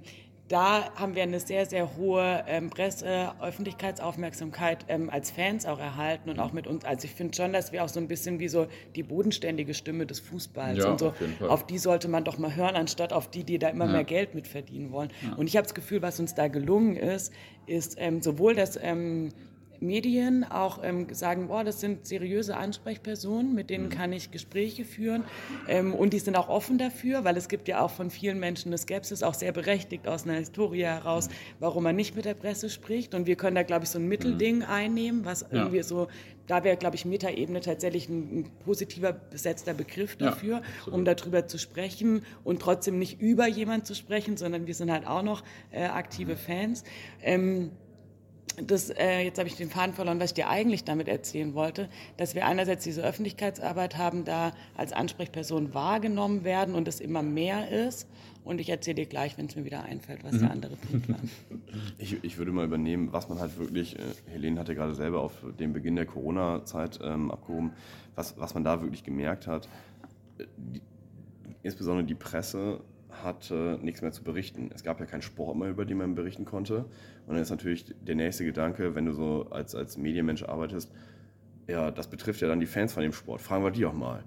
[0.49, 6.31] da haben wir eine sehr, sehr hohe ähm, Presse-, Öffentlichkeitsaufmerksamkeit ähm, als Fans auch erhalten
[6.31, 6.85] und auch mit uns.
[6.85, 10.07] Also ich finde schon, dass wir auch so ein bisschen wie so die bodenständige Stimme
[10.07, 11.09] des Fußballs Ja, und so.
[11.09, 11.43] auf.
[11.51, 13.93] Auf die sollte man doch mal hören, anstatt auf die, die da immer Ja.
[13.93, 15.11] mehr Geld mit verdienen wollen.
[15.37, 17.33] Und ich habe das Gefühl, was uns da gelungen ist,
[17.67, 19.31] ist ähm, sowohl das ähm,
[19.81, 23.69] Medien auch ähm, sagen, boah, das sind seriöse Ansprechpersonen, mit Mhm.
[23.69, 25.25] denen kann ich Gespräche führen.
[25.69, 28.69] Ähm, und die sind auch offen dafür, weil es gibt ja auch von vielen Menschen
[28.69, 31.33] eine Skepsis, auch sehr berechtigt aus einer Historie heraus, Mhm.
[31.61, 33.15] warum man nicht mit der Presse spricht.
[33.15, 35.49] Und wir können da, glaube ich, so ein Mittelding einnehmen, was Mhm.
[35.57, 35.63] Ja.
[35.63, 36.09] irgendwie so,
[36.47, 40.99] da wäre, glaube ich, Metaebene tatsächlich ein, ein positiver besetzter Begriff Ja, dafür, absolut.
[40.99, 45.07] um darüber zu sprechen und trotzdem nicht über jemand zu sprechen, sondern wir sind halt
[45.07, 46.85] auch noch äh, aktive Fans.
[47.23, 47.71] Ähm,
[48.67, 51.89] das, äh, jetzt habe ich den Faden verloren, was ich dir eigentlich damit erzählen wollte,
[52.17, 57.71] dass wir einerseits diese Öffentlichkeitsarbeit haben, da als Ansprechperson wahrgenommen werden und es immer mehr
[57.71, 58.07] ist.
[58.45, 61.19] Und ich erzähle dir gleich, wenn es mir wieder einfällt, was der andere Punkt war.
[61.99, 65.33] Ich, ich würde mal übernehmen, was man halt wirklich, äh, Helene hatte gerade selber auf
[65.59, 67.73] den Beginn der Corona-Zeit ähm, abgehoben,
[68.15, 69.69] was, was man da wirklich gemerkt hat,
[70.39, 70.81] äh, die,
[71.63, 74.71] insbesondere die Presse hatte nichts mehr zu berichten.
[74.75, 76.85] Es gab ja keinen Sport mehr, über den man berichten konnte.
[77.27, 80.93] Und dann ist natürlich der nächste Gedanke, wenn du so als, als Medienmensch arbeitest,
[81.67, 83.41] ja, das betrifft ja dann die Fans von dem Sport.
[83.41, 84.25] Fragen wir die auch mal.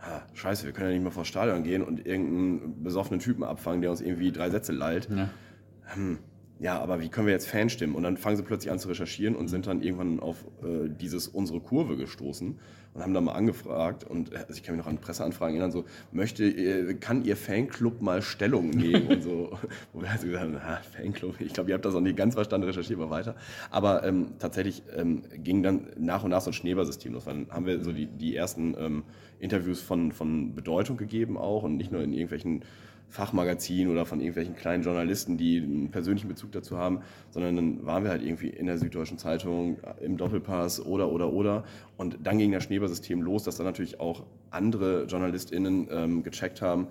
[0.00, 3.80] Ha, scheiße, wir können ja nicht mehr vor Stadion gehen und irgendeinen besoffenen Typen abfangen,
[3.80, 5.30] der uns irgendwie drei Sätze lallt Ja.
[5.94, 6.18] hm,
[6.60, 7.94] ja, aber wie können wir jetzt Fan stimmen?
[7.94, 11.26] Und dann fangen sie plötzlich an zu recherchieren und sind dann irgendwann auf äh, dieses
[11.26, 12.58] unsere Kurve gestoßen
[12.94, 15.72] und haben da mal angefragt und äh, also ich kann mich noch an Presseanfragen erinnern,
[15.72, 19.58] so möchte, äh, kann Ihr Fanclub mal Stellung nehmen und so,
[19.92, 22.16] wo wir halt so gesagt haben, na, Fanclub, ich glaube, ihr habt das noch nicht
[22.16, 23.34] ganz verstanden, recherchiert mal weiter.
[23.70, 27.24] Aber ähm, tatsächlich ähm, ging dann nach und nach so ein Schneeballsystem los.
[27.24, 29.02] Dann haben wir so die, die ersten ähm,
[29.40, 32.64] Interviews von, von Bedeutung gegeben auch und nicht nur in irgendwelchen
[33.14, 38.02] Fachmagazin oder von irgendwelchen kleinen Journalisten, die einen persönlichen Bezug dazu haben, sondern dann waren
[38.02, 41.62] wir halt irgendwie in der Süddeutschen Zeitung, im Doppelpass oder, oder, oder.
[41.96, 46.88] Und dann ging das Schneeballsystem los, dass dann natürlich auch andere JournalistInnen ähm, gecheckt haben,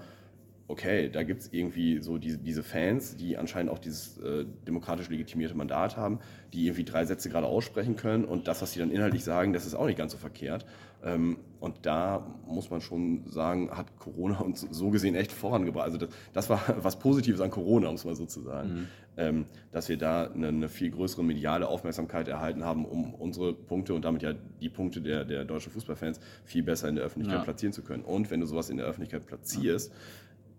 [0.69, 5.09] okay, da gibt es irgendwie so diese, diese Fans, die anscheinend auch dieses äh, demokratisch
[5.09, 6.19] legitimierte Mandat haben,
[6.53, 9.65] die irgendwie drei Sätze gerade aussprechen können und das, was sie dann inhaltlich sagen, das
[9.65, 10.65] ist auch nicht ganz so verkehrt.
[11.03, 15.85] Ähm, und da muss man schon sagen, hat Corona uns so gesehen echt vorangebracht.
[15.85, 18.87] Also das, das war was Positives an Corona, um es mal so zu sagen,
[19.17, 23.93] ähm, dass wir da eine, eine viel größere mediale Aufmerksamkeit erhalten haben, um unsere Punkte
[23.93, 27.43] und damit ja die Punkte der, der deutschen Fußballfans viel besser in der Öffentlichkeit Ja.
[27.43, 28.03] platzieren zu können.
[28.03, 29.91] Und wenn du sowas in der Öffentlichkeit platzierst,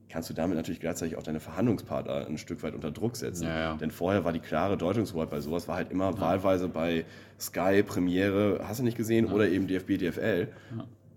[0.09, 3.45] kannst du damit natürlich gleichzeitig auch deine Verhandlungspartner ein Stück weit unter Druck setzen.
[3.45, 3.75] Ja, ja.
[3.75, 7.05] Denn vorher war die klare Deutungshoheit bei sowas, war halt immer wahlweise bei
[7.41, 10.49] Sky, Premiere, hast du nicht gesehen, oder eben DFB, DFL.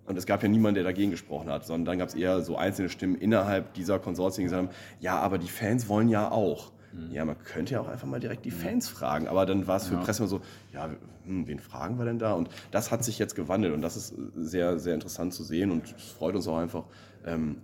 [0.06, 2.56] Und es gab ja niemanden, der dagegen gesprochen hat, sondern dann gab es eher so
[2.56, 6.72] einzelne Stimmen innerhalb dieser Konsortien, die gesagt haben, ja, aber die Fans wollen ja auch.
[7.12, 9.88] Ja, man könnte ja auch einfach mal direkt die Fans fragen, aber dann war es
[9.88, 10.00] für Ja.
[10.00, 10.42] Presse immer so,
[10.74, 10.90] ja,
[11.26, 12.34] hm, wen fragen wir denn da?
[12.34, 15.86] Und das hat sich jetzt gewandelt und das ist sehr, sehr interessant zu sehen und
[15.86, 16.86] es freut uns auch einfach,
[17.26, 17.58] ähm,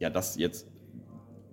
[0.00, 0.66] ja, dass jetzt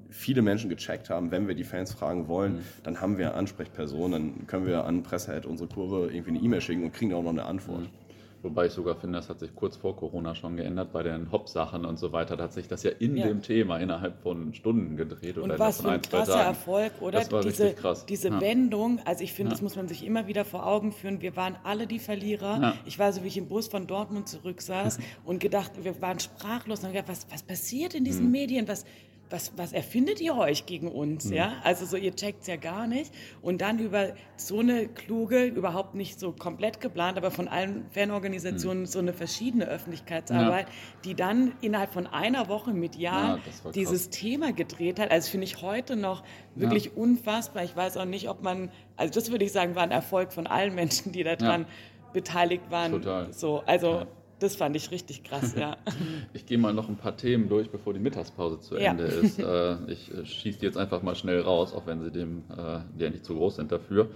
[0.10, 2.62] viele Menschen gecheckt haben, wenn wir die Fans fragen wollen, Mhm.
[2.84, 6.84] dann haben wir Ansprechpersonen, dann können wir an Pressehead unsere Kurve irgendwie eine E-Mail schicken
[6.84, 7.82] und kriegen auch noch eine Antwort.
[7.82, 8.07] Mhm.
[8.44, 11.86] Wobei ich sogar finde, das hat sich kurz vor Corona schon geändert bei den Hop-Sachen
[11.86, 12.38] und so weiter.
[12.38, 13.28] Da hat sich das ja in Ja.
[13.28, 15.38] dem Thema innerhalb von Stunden gedreht.
[15.38, 16.48] oder Und innerhalb was für ein krasser Tagen.
[16.50, 17.20] Erfolg, oder?
[17.20, 18.06] Das war diese richtig krass.
[18.06, 18.40] diese Ja.
[18.42, 19.54] Wendung, also ich finde, Ja.
[19.56, 21.22] das muss man sich immer wieder vor Augen führen.
[21.22, 22.76] Wir waren alle die Verlierer.
[22.86, 26.84] Ich war so, wie ich im Bus von Dortmund zurücksaß und gedacht, wir waren sprachlos
[26.84, 28.06] und gedacht, was, was passiert in Mhm.
[28.06, 28.68] diesen Medien?
[28.68, 28.86] Was,
[29.30, 31.26] was, was erfindet ihr euch gegen uns?
[31.26, 31.34] Mhm.
[31.34, 31.54] Ja?
[31.64, 33.14] Also so, ihr checkt es ja gar nicht.
[33.42, 37.86] Und dann über so eine kluge, überhaupt nicht so komplett geplant, aber von allen Mhm.
[37.92, 40.68] Fanorganisationen so eine verschiedene Öffentlichkeitsarbeit,
[41.04, 43.74] die dann innerhalb von einer Woche mit Ja, Jahr das war krass.
[43.74, 45.12] dieses Thema gedreht hat.
[45.12, 46.24] Also finde ich heute noch
[46.56, 47.64] wirklich unfassbar.
[47.64, 50.48] Ich weiß auch nicht, ob man, also das würde ich sagen, war ein Erfolg von
[50.48, 51.66] allen Menschen, die daran
[52.14, 52.92] beteiligt waren.
[52.94, 53.34] Total.
[53.34, 54.08] So, also Ja.
[54.40, 55.78] Das fand ich richtig krass, ja.
[56.34, 58.92] Ich gehe mal noch ein paar Themen durch, bevor die Mittagspause zu Ja.
[58.92, 59.40] Ende ist.
[59.40, 62.80] Äh, ich äh, schieße die jetzt einfach mal schnell raus, auch wenn sie dem, äh,
[62.98, 64.10] die eigentlich zu groß sind dafür.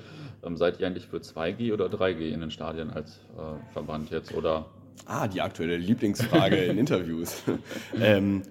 [0.43, 3.19] Ähm, seid ihr eigentlich für 2G oder 3G in den Stadien als
[3.73, 4.33] Verband jetzt?
[4.33, 4.65] Oder
[5.05, 7.41] Ah, die aktuelle Lieblingsfrage in Interviews.
[7.99, 8.43] ähm,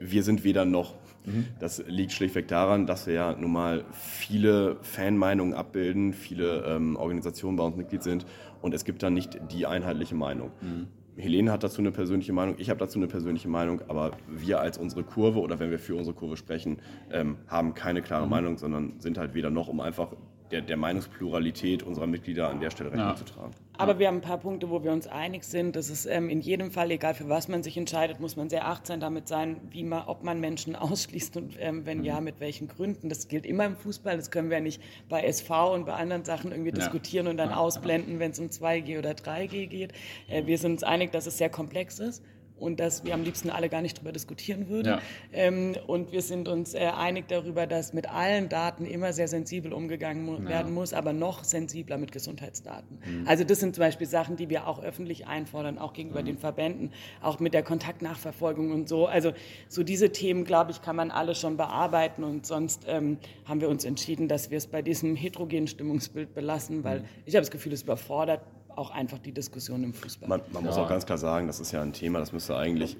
[0.00, 0.94] wir sind weder noch.
[1.24, 1.46] Mhm.
[1.60, 7.56] Das liegt schlichtweg daran, dass wir ja nun mal viele Fanmeinungen abbilden, viele ähm, Organisationen
[7.56, 8.24] bei uns Mitglied sind
[8.60, 10.50] und es gibt dann nicht die einheitliche Meinung.
[10.60, 10.88] Mhm.
[11.16, 14.78] Helene hat dazu eine persönliche Meinung, ich habe dazu eine persönliche Meinung, aber wir als
[14.78, 16.78] unsere Kurve oder wenn wir für unsere Kurve sprechen,
[17.10, 18.30] ähm, haben keine klare mhm.
[18.30, 20.12] Meinung, sondern sind halt weder noch, um einfach
[20.50, 23.16] der, der Meinungspluralität unserer Mitglieder an der Stelle Rechnung ja.
[23.16, 23.52] zu tragen.
[23.80, 25.76] Aber wir haben ein paar Punkte, wo wir uns einig sind.
[25.76, 28.66] Das ist ähm, in jedem Fall, egal für was man sich entscheidet, muss man sehr
[28.66, 32.04] achtsam damit sein, wie man, ob man Menschen ausschließt und ähm, wenn mhm.
[32.04, 33.08] ja, mit welchen Gründen.
[33.08, 34.16] Das gilt immer im Fußball.
[34.16, 36.76] Das können wir nicht bei SV und bei anderen Sachen irgendwie ja.
[36.76, 37.56] diskutieren und dann ja.
[37.56, 39.92] ausblenden, wenn es um 2G oder 3G geht.
[40.28, 42.24] Äh, wir sind uns einig, dass es sehr komplex ist
[42.58, 44.88] und dass wir am liebsten alle gar nicht darüber diskutieren würden.
[44.88, 45.00] Ja.
[45.32, 49.72] Ähm, und wir sind uns äh, einig darüber, dass mit allen Daten immer sehr sensibel
[49.72, 50.48] umgegangen ja.
[50.48, 52.98] werden muss, aber noch sensibler mit Gesundheitsdaten.
[53.04, 53.28] Mhm.
[53.28, 56.26] Also das sind zum Beispiel Sachen, die wir auch öffentlich einfordern, auch gegenüber mhm.
[56.26, 59.06] den Verbänden, auch mit der Kontaktnachverfolgung und so.
[59.06, 59.32] Also
[59.68, 63.68] so diese Themen, glaube ich, kann man alle schon bearbeiten und sonst ähm, haben wir
[63.68, 67.04] uns entschieden, dass wir es bei diesem heterogenen Stimmungsbild belassen, weil mhm.
[67.24, 68.42] ich habe das Gefühl, es überfordert
[68.78, 70.28] auch einfach die Diskussion im Fußball.
[70.28, 70.84] Man, man muss ja.
[70.84, 72.96] auch ganz klar sagen, das ist ja ein Thema, das müsste eigentlich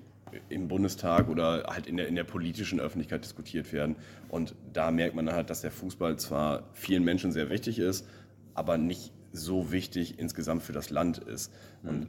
[0.51, 3.97] im Bundestag oder halt in der, in der politischen Öffentlichkeit diskutiert werden.
[4.29, 8.07] Und da merkt man halt, dass der Fußball zwar vielen Menschen sehr wichtig ist,
[8.55, 11.53] aber nicht so wichtig insgesamt für das Land ist.
[11.83, 12.09] Und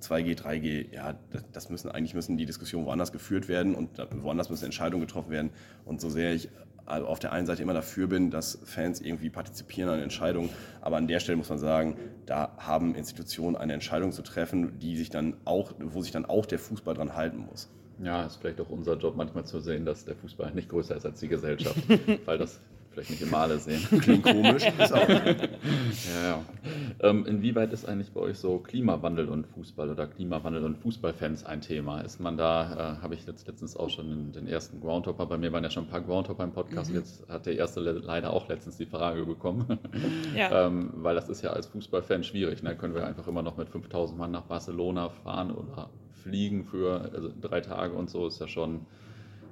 [0.00, 1.18] 2G, 3G, ja,
[1.52, 3.90] das müssen eigentlich müssen die Diskussionen woanders geführt werden und
[4.22, 5.50] woanders müssen Entscheidungen getroffen werden.
[5.84, 6.48] Und so sehr ich
[6.90, 10.50] auf der einen Seite immer dafür bin, dass Fans irgendwie partizipieren an Entscheidungen,
[10.80, 14.96] aber an der Stelle muss man sagen, da haben Institutionen eine Entscheidung zu treffen, die
[14.96, 17.68] sich dann auch, wo sich dann auch der Fußball dran halten muss.
[18.02, 21.04] Ja, ist vielleicht auch unser Job manchmal zu sehen, dass der Fußball nicht größer ist
[21.04, 21.76] als die Gesellschaft,
[22.24, 23.80] weil das vielleicht nicht immer alle sehen.
[24.00, 25.08] Klingt komisch, ist auch.
[25.08, 25.24] ja,
[26.22, 26.44] ja.
[27.00, 31.60] Ähm, inwieweit ist eigentlich bei euch so Klimawandel und Fußball oder Klimawandel und Fußballfans ein
[31.60, 32.00] Thema?
[32.00, 35.52] Ist man da, äh, habe ich jetzt letztens auch schon den ersten Groundhopper, bei mir
[35.52, 36.96] waren ja schon ein paar Groundhopper im Podcast, mhm.
[36.96, 39.78] jetzt hat der erste leider auch letztens die Frage bekommen,
[40.36, 40.66] ja.
[40.66, 42.62] ähm, weil das ist ja als Fußballfan schwierig.
[42.62, 42.76] Da ne?
[42.76, 45.90] können wir einfach immer noch mit 5000 Mann nach Barcelona fahren oder
[46.22, 48.86] fliegen für also drei Tage und so, ist ja schon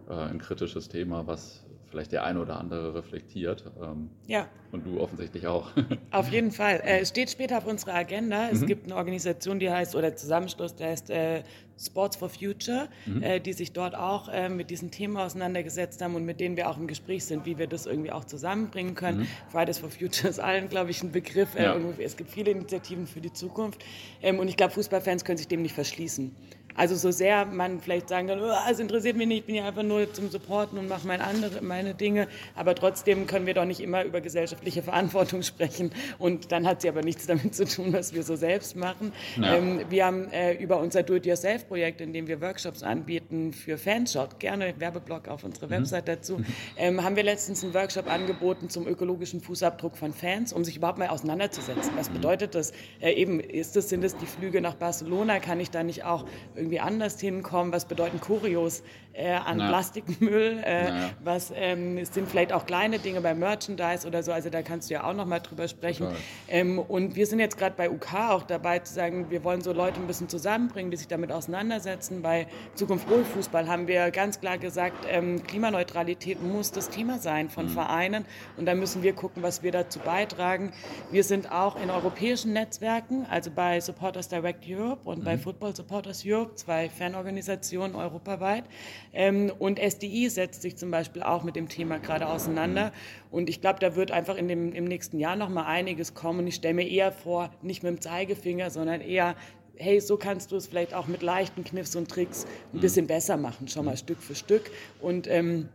[0.09, 3.65] äh, ein kritisches Thema, was vielleicht der eine oder andere reflektiert.
[3.83, 4.49] Ähm, ja.
[4.71, 5.71] Und du offensichtlich auch.
[6.11, 6.81] Auf jeden Fall.
[6.85, 8.49] Äh, es steht später auf unserer Agenda.
[8.51, 8.67] Es mhm.
[8.67, 11.43] gibt eine Organisation, die heißt, oder Zusammenschluss, der heißt äh,
[11.81, 13.23] Sports for Future, mhm.
[13.23, 16.69] äh, die sich dort auch äh, mit diesen Themen auseinandergesetzt haben und mit denen wir
[16.69, 19.21] auch im Gespräch sind, wie wir das irgendwie auch zusammenbringen können.
[19.21, 19.29] Mhm.
[19.51, 21.55] Fridays for Future ist allen, glaube ich, ein Begriff.
[21.55, 21.77] Äh, ja.
[21.99, 23.85] es gibt viele Initiativen für die Zukunft.
[24.21, 26.35] Ähm, und ich glaube, Fußballfans können sich dem nicht verschließen.
[26.79, 29.67] Also so sehr man vielleicht sagen kann, oh, es interessiert mich nicht, ich bin ja
[29.67, 33.65] einfach nur zum Supporten und mache meine, andere, meine Dinge, aber trotzdem können wir doch
[33.65, 37.93] nicht immer über gesellschaftliche Verantwortung sprechen und dann hat sie aber nichts damit zu tun,
[37.93, 39.13] was wir so selbst machen.
[39.37, 39.57] Ja.
[39.57, 44.75] Ähm, wir haben äh, über unser Do-it-yourself-Projekt, in dem wir Workshops anbieten für Fanshot, gerne
[44.79, 45.71] Werbeblock auf unserer mhm.
[45.73, 46.41] Website dazu,
[46.77, 50.99] ähm, haben wir letztens einen Workshop angeboten zum ökologischen Fußabdruck von Fans, um sich überhaupt
[50.99, 51.93] mal auseinanderzusetzen.
[51.97, 52.15] Was mhm.
[52.15, 52.73] bedeutet das?
[53.01, 55.41] Äh, eben, ist das, sind es die Flüge nach Barcelona?
[55.41, 57.73] Kann ich da nicht auch irgendwie irgendwie anders hinkommen?
[57.73, 58.83] Was bedeuten Choreos
[59.19, 59.69] äh, an ja.
[59.69, 60.63] Plastikmüll?
[60.65, 61.11] Äh, ja.
[61.23, 64.33] Was ähm, sind vielleicht auch kleine Dinge bei Merchandise oder so?
[64.33, 66.09] Also da kannst du ja auch noch mal drüber sprechen.
[66.49, 69.73] Ähm, und wir sind jetzt gerade bei UK auch dabei zu sagen, wir wollen so
[69.73, 72.23] Leute ein bisschen zusammenbringen, die sich damit auseinandersetzen.
[72.23, 77.67] Bei Zukunft Wohlfußball haben wir ganz klar gesagt, ähm, Klimaneutralität muss das Thema sein von
[77.67, 77.71] mhm.
[77.71, 78.25] Vereinen.
[78.57, 80.73] Und da müssen wir gucken, was wir dazu beitragen.
[81.11, 85.25] Wir sind auch in europäischen Netzwerken, also bei Supporters Direct Europe und mhm.
[85.25, 88.65] bei Football Supporters Europe zwei Fanorganisationen europaweit.
[89.13, 92.93] Ähm, und SDI setzt sich zum Beispiel auch mit dem Thema gerade auseinander.
[93.31, 96.41] Und ich glaube, da wird einfach in dem, im nächsten Jahr noch mal einiges kommen.
[96.41, 99.35] Und ich stelle mir eher vor, nicht mit dem Zeigefinger, sondern eher
[99.81, 103.37] hey, so kannst du es vielleicht auch mit leichten Kniffs und Tricks ein bisschen besser
[103.37, 104.73] machen, schon mal Stück für Stück.
[105.01, 105.69] Und ähm,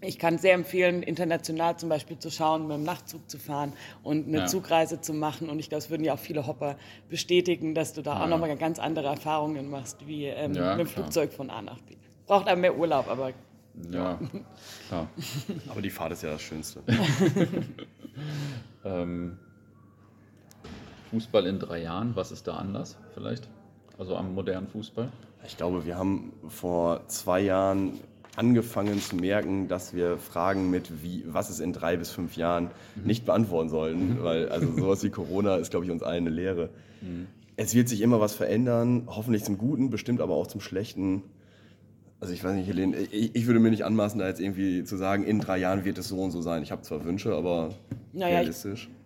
[0.00, 3.72] ich kann sehr empfehlen, international zum Beispiel zu schauen, mit dem Nachtzug zu fahren
[4.02, 4.46] und eine ja.
[4.46, 5.48] Zugreise zu machen.
[5.48, 6.76] Und ich glaube, das würden ja auch viele Hopper
[7.08, 8.24] bestätigen, dass du da ja.
[8.24, 11.80] auch nochmal ganz andere Erfahrungen machst, wie ähm, ja, mit dem Flugzeug von A nach
[11.80, 11.96] B.
[12.28, 13.32] Braucht aber mehr Urlaub, aber.
[13.90, 14.18] Ja,
[14.88, 15.08] klar.
[15.68, 16.80] aber die Fahrt ist ja das Schönste.
[18.84, 19.38] ähm,
[21.10, 23.48] Fußball in drei Jahren, was ist da anders vielleicht?
[23.98, 25.08] Also am modernen Fußball?
[25.46, 27.92] Ich glaube, wir haben vor zwei Jahren
[28.36, 32.70] angefangen zu merken, dass wir Fragen mit wie, was ist in drei bis fünf Jahren
[32.94, 33.04] mhm.
[33.04, 34.22] nicht beantworten sollen, mhm.
[34.22, 36.70] weil also sowas wie Corona ist, glaube ich, uns allen eine Lehre.
[37.00, 37.26] Mhm.
[37.56, 41.22] Es wird sich immer was verändern, hoffentlich zum Guten, bestimmt aber auch zum Schlechten.
[42.20, 44.96] Also ich weiß nicht, Helene, ich, ich, würde mir nicht anmaßen, da jetzt irgendwie zu
[44.96, 46.62] sagen, in drei Jahren wird es so und so sein.
[46.62, 47.74] Ich habe zwar Wünsche, aber
[48.12, 48.88] naja, realistisch.
[48.88, 48.98] Ich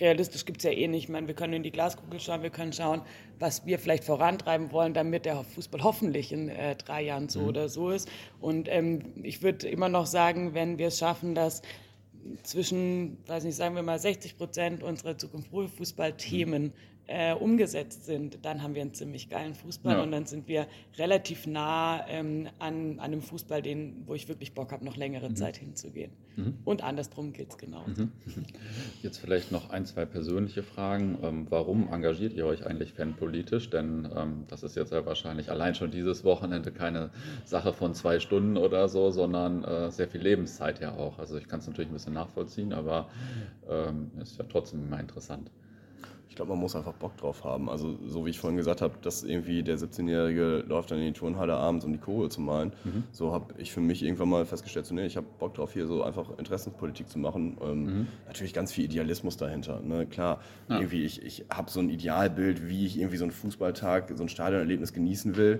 [0.00, 1.04] realistisch gibt es ja eh nicht.
[1.04, 3.02] Ich meine, wir können in die Glaskugel schauen, wir können schauen,
[3.38, 7.48] was wir vielleicht vorantreiben wollen, damit der Fußball hoffentlich in äh, drei Jahren so mhm.
[7.48, 8.08] oder so ist.
[8.40, 11.62] Und ähm, ich würde immer noch sagen, wenn wir es schaffen, dass
[12.42, 16.72] zwischen, weiß nicht, sagen wir mal 60 Prozent unserer Zukunft Fußballthemen
[17.08, 20.02] äh, umgesetzt sind, dann haben wir einen ziemlich geilen Fußball ja.
[20.02, 20.66] und dann sind wir
[20.98, 25.30] relativ nah ähm, an, an einem Fußball, den, wo ich wirklich Bock habe, noch längere
[25.30, 25.36] mhm.
[25.36, 26.12] Zeit hinzugehen.
[26.36, 26.58] Mhm.
[26.66, 27.84] Und andersrum geht es genau.
[27.86, 28.12] Mhm.
[29.02, 31.18] Jetzt vielleicht noch ein, zwei persönliche Fragen.
[31.22, 33.70] Ähm, warum engagiert ihr euch eigentlich fanpolitisch?
[33.70, 37.10] Denn ähm, das ist jetzt ja wahrscheinlich allein schon dieses Wochenende keine
[37.44, 41.18] Sache von zwei Stunden oder so, sondern äh, sehr viel Lebenszeit ja auch.
[41.18, 43.08] Also ich kann es natürlich ein bisschen nachvollziehen, aber
[43.68, 45.50] ähm, ist ja trotzdem immer interessant.
[46.38, 47.68] Ich glaube, man muss einfach Bock drauf haben.
[47.68, 51.12] Also, so wie ich vorhin gesagt habe, dass irgendwie der 17-Jährige läuft dann in die
[51.12, 52.72] Turnhalle abends, um die Kohle zu malen.
[52.84, 53.02] Mhm.
[53.10, 55.88] So habe ich für mich irgendwann mal festgestellt, so, nee, ich habe Bock drauf, hier
[55.88, 57.58] so einfach Interessenspolitik zu machen.
[57.60, 58.06] Ähm, mhm.
[58.28, 59.80] Natürlich ganz viel Idealismus dahinter.
[59.80, 60.06] Ne?
[60.06, 60.76] Klar, ja.
[60.76, 64.28] irgendwie, ich, ich habe so ein Idealbild, wie ich irgendwie so einen Fußballtag, so ein
[64.28, 65.58] Stadionerlebnis genießen will.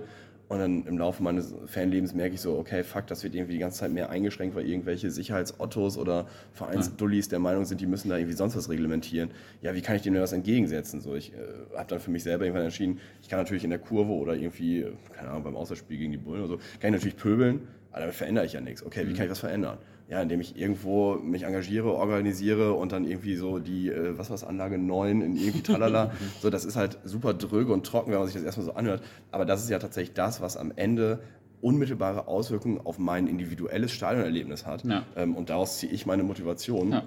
[0.49, 3.59] Und dann im Laufe meines Fanlebens merke ich so, okay, fuck, das wird irgendwie die
[3.59, 8.17] ganze Zeit mehr eingeschränkt, weil irgendwelche Sicherheitsottos oder Vereinsdullis der Meinung sind, die müssen da
[8.17, 9.29] irgendwie sonst was reglementieren.
[9.61, 11.01] Ja, wie kann ich dem denn was entgegensetzen?
[11.01, 13.77] So, ich äh, habe dann für mich selber irgendwann entschieden, ich kann natürlich in der
[13.77, 17.17] Kurve oder irgendwie, keine Ahnung, beim Auswärtsspiel gegen die Bullen oder so, kann ich natürlich
[17.17, 18.83] pöbeln, aber damit verändere ich ja nichts.
[18.83, 19.17] Okay, wie mhm.
[19.17, 19.77] kann ich was verändern?
[20.09, 24.43] Ja, indem ich irgendwo mich engagiere, organisiere und dann irgendwie so die, äh, was war's,
[24.43, 26.11] Anlage 9 in irgendwie tralala.
[26.41, 29.03] so, das ist halt super dröge und trocken, wenn man sich das erstmal so anhört.
[29.31, 31.19] Aber das ist ja tatsächlich das, was am Ende
[31.61, 34.83] unmittelbare Auswirkungen auf mein individuelles Stadionerlebnis hat.
[34.83, 35.03] Ja.
[35.15, 36.91] Ähm, und daraus ziehe ich meine Motivation.
[36.91, 37.03] Ja.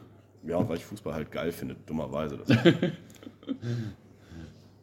[0.47, 2.39] ja, weil ich Fußball halt geil finde, dummerweise.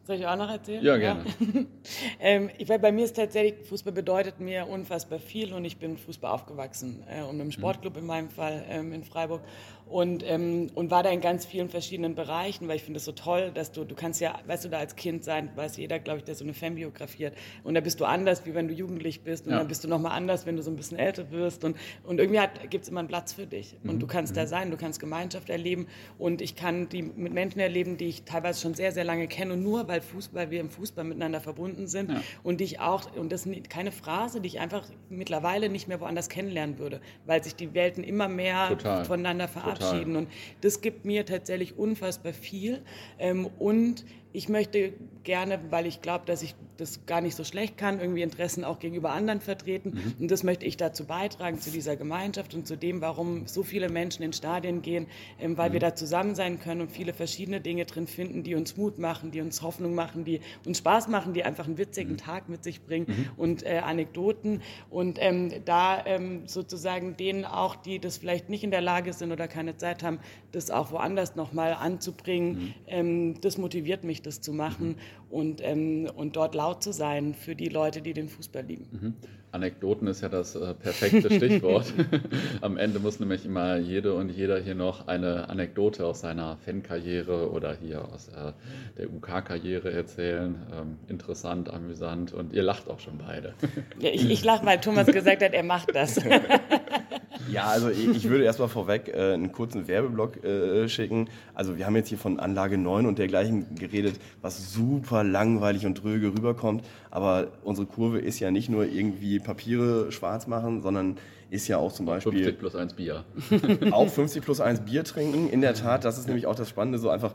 [0.04, 0.82] Soll ich auch noch erzählen?
[0.82, 1.24] Ja, gerne.
[1.38, 1.60] Ja.
[2.20, 6.30] ähm, ich, bei mir ist tatsächlich, Fußball bedeutet mir unfassbar viel und ich bin Fußball
[6.30, 9.42] aufgewachsen äh, und im Sportclub in meinem Fall ähm, in Freiburg
[9.90, 13.12] und, ähm, und war da in ganz vielen verschiedenen Bereichen, weil ich finde es so
[13.12, 16.20] toll, dass du, du kannst ja, weißt du, da als Kind sein, weiß jeder, glaube
[16.20, 17.32] ich, der so eine Fanbiografie hat
[17.64, 19.58] und da bist du anders, wie wenn du jugendlich bist und ja.
[19.58, 22.40] dann bist du nochmal anders, wenn du so ein bisschen älter wirst und, und irgendwie
[22.68, 23.98] gibt es immer einen Platz für dich und mhm.
[23.98, 24.36] du kannst mhm.
[24.36, 28.22] da sein, du kannst Gemeinschaft erleben und ich kann die mit Menschen erleben, die ich
[28.22, 31.88] teilweise schon sehr, sehr lange kenne und nur weil Fußball, wir im Fußball miteinander verbunden
[31.88, 32.22] sind ja.
[32.44, 36.28] und dich auch, und das ist keine Phrase, die ich einfach mittlerweile nicht mehr woanders
[36.28, 39.04] kennenlernen würde, weil sich die Welten immer mehr Total.
[39.04, 40.16] voneinander verabschieden verabschieden.
[40.16, 40.28] Und
[40.60, 42.82] das gibt mir tatsächlich unfassbar viel.
[43.18, 44.92] Ähm, und ich möchte
[45.24, 48.78] gerne, weil ich glaube, dass ich das gar nicht so schlecht kann, irgendwie Interessen auch
[48.78, 49.90] gegenüber anderen vertreten.
[49.90, 50.14] Mhm.
[50.22, 53.88] Und das möchte ich dazu beitragen, zu dieser Gemeinschaft und zu dem, warum so viele
[53.88, 55.06] Menschen in Stadien gehen,
[55.38, 55.74] ähm, weil mhm.
[55.74, 59.30] wir da zusammen sein können und viele verschiedene Dinge drin finden, die uns Mut machen,
[59.30, 62.18] die uns Hoffnung machen, die uns Spaß machen, die einfach einen witzigen mhm.
[62.18, 63.28] Tag mit sich bringen mhm.
[63.36, 64.62] und äh, Anekdoten.
[64.88, 69.32] Und ähm, da ähm, sozusagen denen auch, die das vielleicht nicht in der Lage sind
[69.32, 70.18] oder keine Zeit haben,
[70.52, 72.74] das auch woanders nochmal anzubringen, mhm.
[72.86, 74.96] ähm, das motiviert mich, das zu machen
[75.30, 78.86] und, ähm, und dort laut zu sein für die Leute, die den Fußball lieben.
[78.90, 79.14] Mhm.
[79.52, 81.92] Anekdoten ist ja das äh, perfekte Stichwort.
[82.60, 87.50] Am Ende muss nämlich immer jede und jeder hier noch eine Anekdote aus seiner Fankarriere
[87.50, 88.52] oder hier aus äh,
[88.96, 90.54] der UK-Karriere erzählen.
[90.72, 93.54] Ähm, interessant, amüsant und ihr lacht auch schon beide.
[93.98, 96.20] Ja, ich, ich lache, weil Thomas gesagt hat, er macht das.
[97.48, 101.28] Ja, also ich, ich würde erstmal vorweg äh, einen kurzen Werbeblock äh, schicken.
[101.54, 106.02] Also wir haben jetzt hier von Anlage 9 und dergleichen geredet, was super langweilig und
[106.02, 106.84] dröge rüberkommt.
[107.10, 111.16] Aber unsere Kurve ist ja nicht nur irgendwie Papiere schwarz machen, sondern
[111.50, 112.44] ist ja auch zum Beispiel...
[112.44, 113.24] 50 plus 1 Bier.
[113.90, 115.48] Auch 50 plus 1 Bier trinken.
[115.48, 117.34] In der Tat, das ist nämlich auch das Spannende, so einfach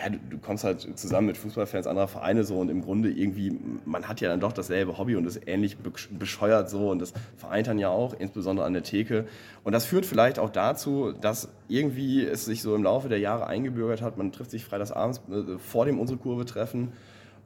[0.00, 3.58] ja, du, du, kommst halt zusammen mit Fußballfans anderer Vereine so und im Grunde irgendwie,
[3.84, 7.66] man hat ja dann doch dasselbe Hobby und ist ähnlich bescheuert so und das vereint
[7.66, 9.26] dann ja auch, insbesondere an der Theke.
[9.62, 13.46] Und das führt vielleicht auch dazu, dass irgendwie es sich so im Laufe der Jahre
[13.46, 16.92] eingebürgert hat, man trifft sich freitagsabends äh, vor dem unsere Kurve treffen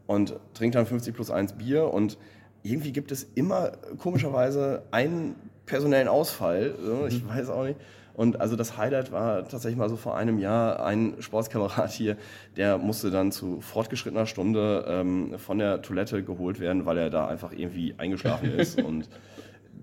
[0.06, 2.18] und trinkt dann 50 plus 1 Bier und
[2.62, 5.34] irgendwie gibt es immer komischerweise einen
[5.66, 6.74] personellen Ausfall,
[7.08, 7.28] ich mhm.
[7.28, 7.80] weiß auch nicht.
[8.14, 12.16] Und also das Highlight war tatsächlich mal so vor einem Jahr ein Sportskamerad hier,
[12.56, 17.26] der musste dann zu fortgeschrittener Stunde ähm, von der Toilette geholt werden, weil er da
[17.26, 18.80] einfach irgendwie eingeschlafen ist.
[18.82, 19.08] Und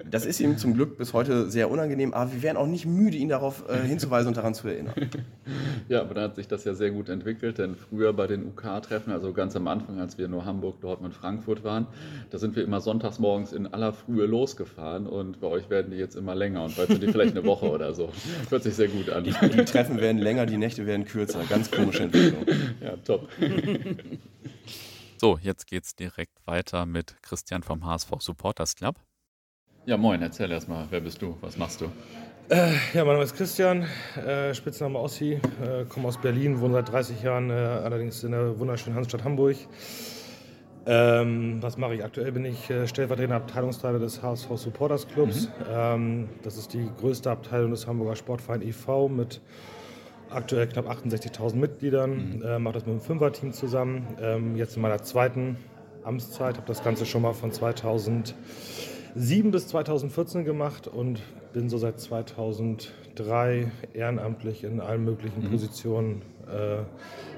[0.09, 3.17] das ist ihm zum Glück bis heute sehr unangenehm, aber wir wären auch nicht müde,
[3.17, 4.93] ihn darauf äh, hinzuweisen und daran zu erinnern.
[5.89, 9.11] Ja, aber da hat sich das ja sehr gut entwickelt, denn früher bei den UK-Treffen,
[9.11, 11.87] also ganz am Anfang, als wir nur Hamburg, Dortmund, Frankfurt waren,
[12.29, 15.97] da sind wir immer sonntags morgens in aller Frühe losgefahren und bei euch werden die
[15.97, 18.09] jetzt immer länger und bald sind die vielleicht eine Woche oder so.
[18.49, 19.23] Hört sich sehr gut an.
[19.23, 21.41] Die, die Treffen werden länger, die Nächte werden kürzer.
[21.49, 22.45] Ganz komische Entwicklung.
[22.81, 23.27] Ja, top.
[25.21, 28.95] So, jetzt geht's direkt weiter mit Christian vom HSV Supporters Club.
[29.87, 31.85] Ja, moin, erzähl erstmal, wer bist du, was machst du?
[32.49, 36.91] Äh, ja, mein Name ist Christian, äh, Spitzname Ossi, äh, komme aus Berlin, wohne seit
[36.91, 39.55] 30 Jahren, äh, allerdings in der wunderschönen Hansestadt Hamburg.
[40.85, 42.03] Ähm, was mache ich?
[42.03, 45.47] Aktuell bin ich äh, stellvertretender Abteilungsleiter des HSV Supporters Clubs.
[45.47, 45.51] Mhm.
[45.73, 49.09] Ähm, das ist die größte Abteilung des Hamburger Sportverein e.V.
[49.09, 49.41] mit
[50.29, 52.37] aktuell knapp 68.000 Mitgliedern.
[52.37, 52.43] Mhm.
[52.43, 54.05] Äh, mache das mit einem Fünfer-Team zusammen.
[54.21, 55.57] Ähm, jetzt in meiner zweiten
[56.03, 57.51] Amtszeit, habe das Ganze schon mal von
[59.13, 61.21] 2007 bis 2014 gemacht und
[61.53, 65.51] bin so seit 2003 ehrenamtlich in allen möglichen mhm.
[65.51, 66.83] Positionen, äh,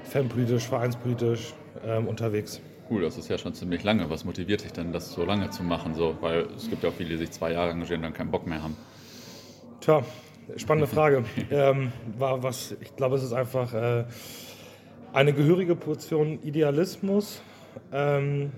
[0.08, 1.54] fanpolitisch, vereinspolitisch
[1.84, 2.60] äh, unterwegs.
[2.88, 4.08] Cool, das ist ja schon ziemlich lange.
[4.08, 5.94] Was motiviert dich denn, das so lange zu machen?
[5.94, 6.16] So?
[6.20, 8.46] Weil es gibt ja auch viele, die sich zwei Jahre engagieren und dann keinen Bock
[8.46, 8.76] mehr haben.
[9.80, 10.04] Tja,
[10.56, 11.24] spannende Frage.
[11.50, 14.04] ähm, war was, ich glaube, es ist einfach äh,
[15.12, 17.42] eine gehörige Portion Idealismus,
[17.92, 18.52] ähm,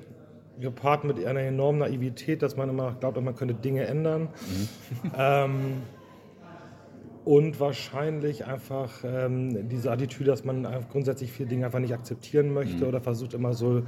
[0.61, 4.23] gepaart mit einer enormen Naivität, dass man immer glaubt, man könnte Dinge ändern.
[4.23, 5.11] Mhm.
[5.17, 5.73] ähm,
[7.25, 12.85] und wahrscheinlich einfach ähm, diese Attitüde, dass man grundsätzlich viele Dinge einfach nicht akzeptieren möchte
[12.85, 12.89] mhm.
[12.89, 13.83] oder versucht immer so.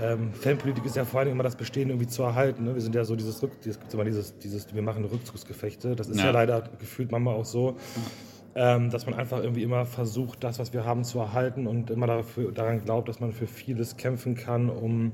[0.00, 2.64] Ähm, Fanpolitik ist ja vor allem immer das Bestehen irgendwie zu erhalten.
[2.64, 2.74] Ne?
[2.74, 5.96] Wir sind ja so dieses, Rück es gibt immer dieses, dieses, wir machen Rückzugsgefechte.
[5.96, 7.76] Das ist ja, ja leider gefühlt manchmal auch so.
[8.54, 12.06] Ähm, dass man einfach irgendwie immer versucht, das, was wir haben, zu erhalten und immer
[12.06, 15.12] dafür, daran glaubt, dass man für vieles kämpfen kann, um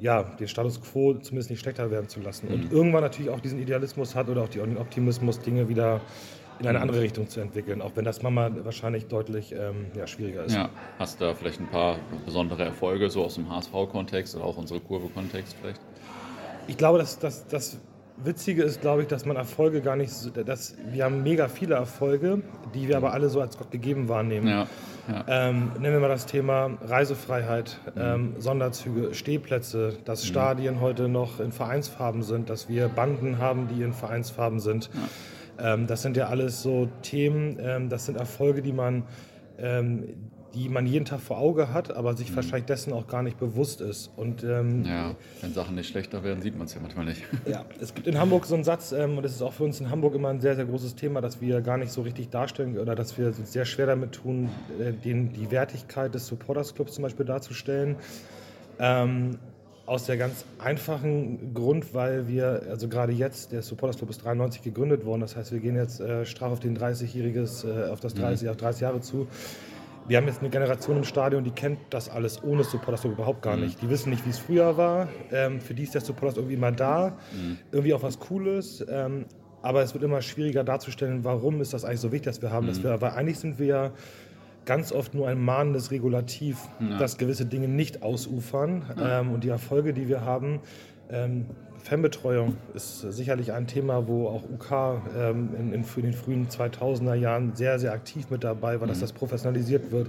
[0.00, 2.48] ja, den Status quo zumindest nicht schlechter werden zu lassen.
[2.48, 2.54] Mhm.
[2.54, 6.00] Und irgendwann natürlich auch diesen Idealismus hat oder auch den Optimismus, Dinge wieder
[6.60, 10.44] in eine andere Richtung zu entwickeln, auch wenn das manchmal wahrscheinlich deutlich ähm, ja, schwieriger
[10.44, 10.54] ist.
[10.54, 14.56] Ja, hast du da vielleicht ein paar besondere Erfolge, so aus dem HSV-Kontext oder auch
[14.56, 15.80] unsere Kurve-Kontext vielleicht?
[16.66, 17.78] Ich glaube, dass, dass, das
[18.16, 21.74] Witzige ist, glaube ich, dass man Erfolge gar nicht, so, dass wir haben mega viele
[21.74, 22.42] Erfolge,
[22.74, 24.46] die wir aber alle so als Gott gegeben wahrnehmen.
[24.46, 24.66] Ja,
[25.08, 25.24] ja.
[25.26, 28.00] Ähm, nehmen wir mal das Thema Reisefreiheit, mhm.
[28.00, 30.28] ähm, Sonderzüge, Stehplätze, dass mhm.
[30.28, 34.90] Stadien heute noch in Vereinsfarben sind, dass wir Banden haben, die in Vereinsfarben sind.
[34.94, 35.00] Ja
[35.58, 39.04] ähm, das sind ja alles so Themen, ähm, das sind Erfolge, die man,
[39.58, 42.36] ähm, die man jeden Tag vor Auge hat, aber sich mhm.
[42.36, 44.10] wahrscheinlich dessen auch gar nicht bewusst ist.
[44.16, 47.22] Und, ähm, ja, wenn Sachen nicht schlechter werden, sieht man es ja manchmal nicht.
[47.46, 49.80] Ja, es gibt in Hamburg so einen Satz, ähm, und das ist auch für uns
[49.80, 52.78] in Hamburg immer ein sehr, sehr großes Thema, dass wir gar nicht so richtig darstellen
[52.78, 54.48] oder dass wir uns sehr schwer damit tun,
[54.80, 57.96] äh, den, die Wertigkeit des Supporters Clubs zum Beispiel darzustellen.
[58.78, 59.38] Ähm,
[59.86, 64.62] aus der ganz einfachen Grund, weil wir, also gerade jetzt, der Supporters Club ist 93
[64.62, 68.14] gegründet worden, das heißt, wir gehen jetzt äh, straff auf den 30-jähriges, äh, auf das
[68.14, 68.50] 30, mhm.
[68.50, 69.26] auf 30 Jahre zu.
[70.06, 73.42] Wir haben jetzt eine Generation im Stadion, die kennt das alles ohne Supporters Club überhaupt
[73.42, 73.64] gar mhm.
[73.64, 73.80] nicht.
[73.80, 75.08] Die wissen nicht, wie es früher war.
[75.32, 77.58] Ähm, für die ist der Supporters irgendwie immer da, mhm.
[77.72, 78.84] irgendwie auch was Cooles.
[78.88, 79.24] Ähm,
[79.62, 82.66] aber es wird immer schwieriger darzustellen, warum ist das eigentlich so wichtig, dass wir haben.
[82.66, 82.68] Mhm.
[82.68, 83.92] Dass wir, weil eigentlich sind wir ja
[84.66, 86.98] ganz oft nur ein mahnendes Regulativ, ja.
[86.98, 88.84] dass gewisse Dinge nicht ausufern.
[89.00, 90.60] Ähm, und die Erfolge, die wir haben,
[91.10, 91.46] ähm,
[91.84, 97.12] Fanbetreuung ist sicherlich ein Thema, wo auch UK ähm, in, in, in, den frühen 2000er
[97.12, 98.90] Jahren sehr, sehr aktiv mit dabei war, mhm.
[98.90, 100.08] dass das professionalisiert wird.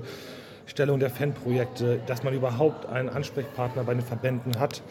[0.68, 4.82] Stellung der Fanprojekte, dass man überhaupt einen Ansprechpartner bei den Verbänden hat,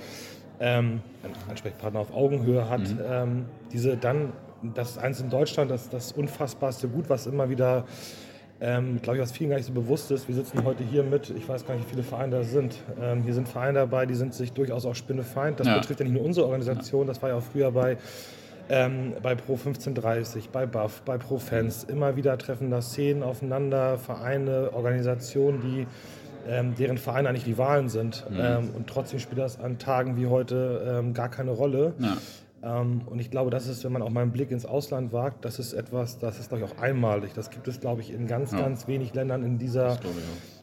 [0.61, 2.81] ähm, einen Ansprechpartner auf Augenhöhe hat.
[2.81, 3.01] Mhm.
[3.09, 4.35] Ähm, diese dann,
[4.75, 7.87] das ist eins in Deutschland, das, das unfassbarste Gut, was immer wieder
[8.61, 10.29] ähm, glaube ich, was vielen gar nicht so bewusst ist.
[10.29, 12.77] Wir sitzen heute hier mit, ich weiß gar nicht, wie viele Vereine da sind.
[13.01, 15.61] Ähm, hier sind Vereine dabei, die sind sich durchaus auch Spinnefeind.
[15.61, 15.79] Das ja.
[15.79, 17.97] betrifft ja nicht nur unsere Organisation, das war ja auch früher bei,
[18.69, 21.85] ähm, bei Pro 1530, bei BAF, bei Pro Fans.
[21.85, 25.87] Immer wieder treffen da Szenen aufeinander, Vereine, Organisationen, die
[26.49, 28.25] ähm, deren Vereine eigentlich Rivalen sind.
[28.31, 28.37] Mhm.
[28.39, 31.95] Ähm, und trotzdem spielt das an Tagen wie heute ähm, gar keine Rolle.
[31.99, 32.17] Ja.
[32.65, 35.45] Ähm, und ich glaube, das ist, wenn man auch mal einen Blick ins Ausland wagt,
[35.45, 37.33] das ist etwas, das ist, glaube ich, auch einmalig.
[37.35, 38.61] Das gibt es, glaube ich, in ganz, ja.
[38.61, 39.99] ganz wenig Ländern in dieser,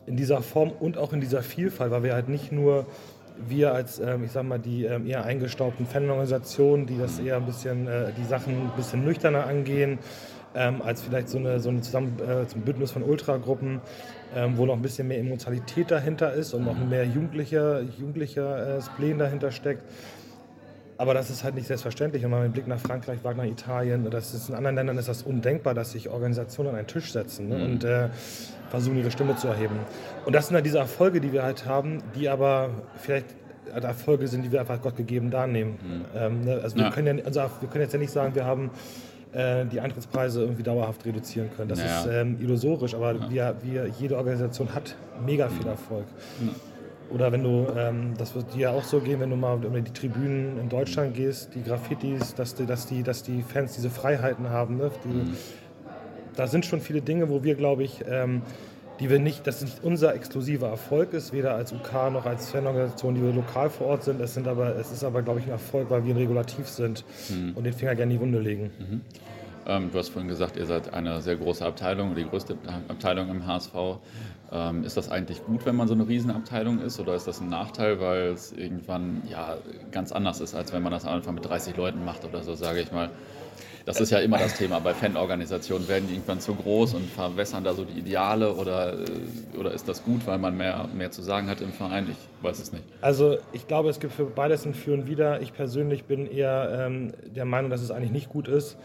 [0.07, 2.85] in dieser Form und auch in dieser Vielfalt, weil wir halt nicht nur
[3.47, 7.45] wir als, ähm, ich sag mal, die ähm, eher eingestaubten Fanorganisationen, die das eher ein
[7.45, 9.99] bisschen, äh, die Sachen ein bisschen nüchterner angehen,
[10.53, 13.79] als vielleicht so eine, so eine Zusammen, äh, zum Bündnis von Ultragruppen,
[14.55, 16.89] wo noch ein bisschen mehr Emotionalität dahinter ist und noch mhm.
[16.89, 19.83] mehr jugendlicher, jugendlicher äh, Spleen dahinter steckt.
[21.01, 22.21] Aber das ist halt nicht selbstverständlich.
[22.21, 25.07] Wenn man den Blick nach Frankreich wagt, nach Italien, das ist in anderen Ländern ist
[25.07, 27.63] das undenkbar, dass sich Organisationen an einen Tisch setzen ne, mhm.
[27.63, 28.09] und äh,
[28.69, 29.79] versuchen, ihre Stimme zu erheben.
[30.27, 33.25] Und das sind halt diese Erfolge, die wir halt haben, die aber vielleicht
[33.73, 35.79] Erfolge sind, die wir einfach Gott gegeben darnehmen.
[35.81, 36.05] Mhm.
[36.15, 36.59] Ähm, ne?
[36.61, 36.91] Also wir, ja.
[36.91, 38.69] können ja, also wir können jetzt ja nicht sagen, wir haben
[39.33, 41.69] äh, die Eintrittspreise irgendwie dauerhaft reduzieren können.
[41.69, 42.01] Das naja.
[42.01, 43.29] ist ähm, illusorisch, aber ja.
[43.31, 44.95] wir, wir, jede Organisation hat
[45.25, 45.71] mega viel mhm.
[45.71, 46.05] Erfolg.
[46.39, 46.51] Mhm.
[47.13, 49.91] Oder wenn du, ähm, das wird dir auch so gehen, wenn du mal über die
[49.91, 54.49] Tribünen in Deutschland gehst, die Graffitis, dass die, dass die, dass die Fans diese Freiheiten
[54.49, 54.77] haben.
[54.77, 54.91] Ne?
[55.03, 55.37] Die, mhm.
[56.35, 58.41] Da sind schon viele Dinge, wo wir, glaube ich, ähm,
[59.01, 63.15] die wir nicht, das nicht unser exklusiver Erfolg ist, weder als UK noch als Fanorganisation,
[63.15, 64.21] die wir lokal vor Ort sind.
[64.21, 67.03] Es, sind aber, es ist aber, glaube ich, ein Erfolg, weil wir ein Regulativ sind
[67.29, 67.53] mhm.
[67.55, 68.69] und den Finger gerne in die Wunde legen.
[68.79, 69.01] Mhm.
[69.65, 72.57] Ähm, du hast vorhin gesagt, ihr seid eine sehr große Abteilung, die größte
[72.87, 73.73] Abteilung im HSV.
[74.53, 77.47] Ähm, ist das eigentlich gut, wenn man so eine Riesenabteilung ist oder ist das ein
[77.47, 79.57] Nachteil, weil es irgendwann ja
[79.91, 82.81] ganz anders ist, als wenn man das einfach mit 30 Leuten macht oder so, sage
[82.81, 83.09] ich mal?
[83.85, 84.79] Das ist ja immer das Thema.
[84.79, 89.57] Bei Fanorganisationen werden die irgendwann zu groß und verwässern da so die Ideale oder, äh,
[89.57, 92.07] oder ist das gut, weil man mehr, mehr zu sagen hat im Verein?
[92.09, 92.83] Ich weiß es nicht.
[93.01, 95.41] Also ich glaube, es gibt für beides ein Für und Wider.
[95.41, 98.77] Ich persönlich bin eher ähm, der Meinung, dass es eigentlich nicht gut ist.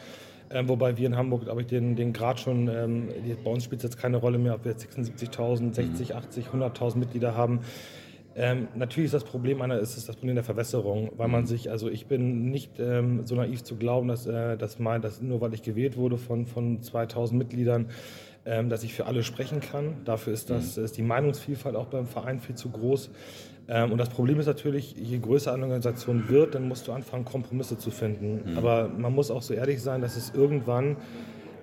[0.50, 3.08] Ähm, wobei wir in Hamburg, glaube ich, den, den Grad schon, ähm,
[3.44, 6.98] bei uns spielt es jetzt keine Rolle mehr, ob wir jetzt 76.000, 60, 80, 100.000
[6.98, 7.60] Mitglieder haben.
[8.38, 11.46] Ähm, natürlich ist das Problem einer, ist es das Problem der Verwässerung, weil man mhm.
[11.46, 15.22] sich, also ich bin nicht ähm, so naiv zu glauben, dass, äh, dass, mein, dass
[15.22, 17.88] nur weil ich gewählt wurde von, von 2000 Mitgliedern,
[18.44, 19.96] ähm, dass ich für alle sprechen kann.
[20.04, 20.84] Dafür ist, das, mhm.
[20.84, 23.10] ist die Meinungsvielfalt auch beim Verein viel zu groß.
[23.68, 27.24] Ähm, und das Problem ist natürlich, je größer eine Organisation wird, dann musst du anfangen,
[27.24, 28.52] Kompromisse zu finden.
[28.52, 28.58] Mhm.
[28.58, 30.96] Aber man muss auch so ehrlich sein, dass es irgendwann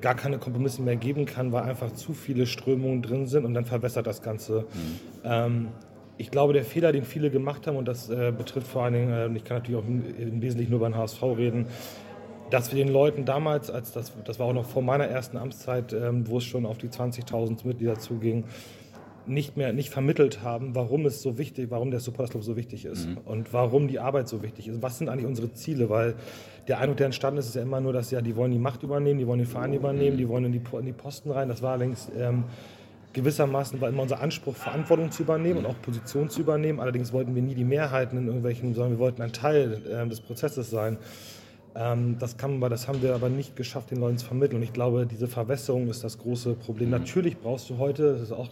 [0.02, 3.66] gar keine Kompromisse mehr geben kann, weil einfach zu viele Strömungen drin sind und dann
[3.66, 4.66] verwässert das Ganze.
[4.74, 5.00] Mhm.
[5.24, 5.68] Ähm,
[6.18, 9.12] ich glaube, der Fehler, den viele gemacht haben, und das äh, betrifft vor allen Dingen,
[9.12, 11.68] äh, ich kann natürlich auch im, im Wesentlichen nur beim HSV reden,
[12.50, 15.94] dass wir den Leuten damals, als das, das war auch noch vor meiner ersten Amtszeit,
[15.94, 18.44] ähm, wo es schon auf die 20.000 Mitglieder zuging,
[19.28, 23.08] nicht mehr nicht vermittelt haben, warum es so wichtig, warum der Supporters so wichtig ist
[23.08, 23.18] mhm.
[23.26, 24.82] und warum die Arbeit so wichtig ist.
[24.82, 25.90] Was sind eigentlich unsere Ziele?
[25.90, 26.16] Weil
[26.68, 28.84] der Eindruck, der entstanden ist, ist ja immer nur, dass ja die wollen die Macht
[28.84, 31.48] übernehmen, die wollen den Verein übernehmen, die wollen in die, in die Posten rein.
[31.48, 32.46] Das war allerdings ähm,
[33.14, 36.80] gewissermaßen war immer unser Anspruch, Verantwortung zu übernehmen und auch Position zu übernehmen.
[36.80, 40.20] Allerdings wollten wir nie die Mehrheiten in irgendwelchen, sondern wir wollten ein Teil äh, des
[40.22, 40.98] Prozesses sein.
[41.76, 44.58] Ähm, das, kann, das haben wir aber nicht geschafft, den Leuten zu vermitteln.
[44.58, 46.90] Und ich glaube, diese Verwässerung ist das große Problem.
[46.90, 46.96] Mhm.
[46.96, 48.50] Natürlich brauchst du heute, das ist auch,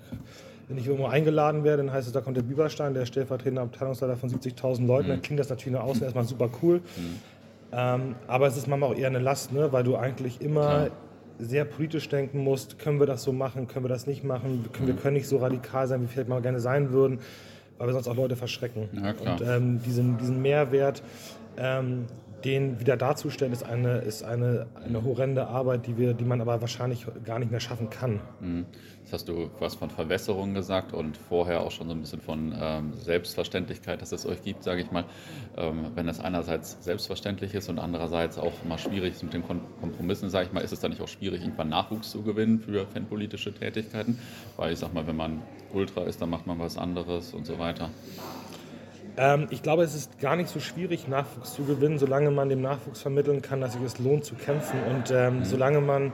[0.72, 4.16] wenn ich irgendwo eingeladen werde, dann heißt es, da kommt der Bieberstein, der stellvertretende Abteilungsleiter
[4.16, 5.12] von 70.000 Leuten, mhm.
[5.12, 6.78] dann klingt das natürlich nach außen erstmal super cool.
[6.78, 7.20] Mhm.
[7.74, 9.72] Ähm, aber es ist manchmal auch eher eine Last, ne?
[9.72, 10.92] weil du eigentlich immer Klar
[11.42, 14.94] sehr politisch denken musst, können wir das so machen, können wir das nicht machen, wir
[14.96, 17.20] können nicht so radikal sein, wie wir vielleicht mal gerne sein würden,
[17.78, 18.90] weil wir sonst auch Leute verschrecken.
[18.94, 21.02] Ja, und ähm, diesen, diesen Mehrwert,
[21.58, 22.06] ähm,
[22.46, 26.62] den wieder darzustellen, ist eine, ist eine, eine horrende Arbeit, die, wir, die man aber
[26.62, 28.20] wahrscheinlich gar nicht mehr schaffen kann.
[28.40, 28.66] Mhm.
[29.02, 32.56] Jetzt hast du was von Verwässerung gesagt und vorher auch schon so ein bisschen von
[32.58, 35.06] ähm, Selbstverständlichkeit, dass es euch gibt, sage ich mal.
[35.58, 40.30] Ähm, wenn es einerseits selbstverständlich ist und andererseits auch mal schwierig ist mit den Kompromissen,
[40.30, 43.54] sage ich mal, ist es dann nicht auch schwierig, irgendwann Nachwuchs zu gewinnen für fanpolitische
[43.54, 44.20] Tätigkeiten?
[44.56, 45.42] Weil ich sag mal, wenn man
[45.74, 47.90] Ultra ist, dann macht man was anderes und so weiter.
[49.18, 52.62] Ähm, ich glaube, es ist gar nicht so schwierig, Nachwuchs zu gewinnen, solange man dem
[52.62, 54.80] Nachwuchs vermitteln kann, dass sich es lohnt zu kämpfen.
[54.90, 55.46] Und ähm, mhm.
[55.46, 56.14] solange man,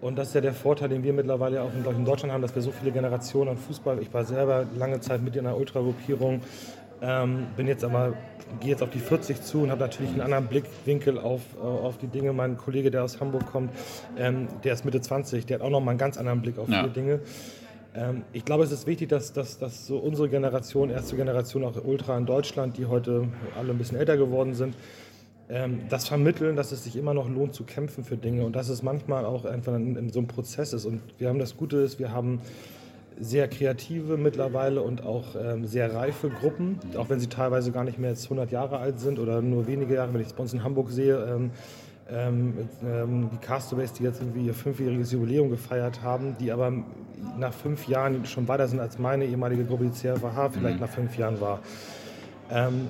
[0.00, 2.54] und das ist ja der Vorteil, den wir mittlerweile auch in, in Deutschland haben, dass
[2.54, 6.42] wir so viele Generationen an Fußball, ich war selber lange Zeit mit in einer Ultragruppierung,
[7.00, 8.14] ähm, bin jetzt aber,
[8.60, 11.98] gehe jetzt auf die 40 zu und habe natürlich einen anderen Blickwinkel auf, äh, auf
[11.98, 12.32] die Dinge.
[12.32, 13.72] Mein Kollege, der aus Hamburg kommt,
[14.16, 16.68] ähm, der ist Mitte 20, der hat auch noch mal einen ganz anderen Blick auf
[16.68, 16.80] ja.
[16.80, 17.20] viele Dinge.
[17.94, 21.74] Ähm, ich glaube, es ist wichtig, dass, dass, dass so unsere Generation, erste Generation auch
[21.84, 23.28] Ultra in Deutschland, die heute
[23.58, 24.74] alle ein bisschen älter geworden sind,
[25.48, 28.68] ähm, das vermitteln, dass es sich immer noch lohnt zu kämpfen für Dinge und dass
[28.68, 30.86] es manchmal auch einfach in, in so einem Prozess ist.
[30.86, 32.40] Und wir haben das Gute ist, wir haben
[33.20, 37.98] sehr kreative mittlerweile und auch ähm, sehr reife Gruppen, auch wenn sie teilweise gar nicht
[37.98, 40.14] mehr jetzt 100 Jahre alt sind oder nur wenige Jahre.
[40.14, 41.50] Wenn ich es bei uns in Hamburg sehe, ähm,
[42.12, 46.72] ähm, ähm, die Castaways, die jetzt irgendwie ihr fünfjähriges Jubiläum gefeiert haben, die aber
[47.38, 50.80] nach fünf Jahren schon weiter sind als meine ehemalige Gruppe, die CFH vielleicht mhm.
[50.80, 51.60] nach fünf Jahren war.
[52.50, 52.88] Ähm,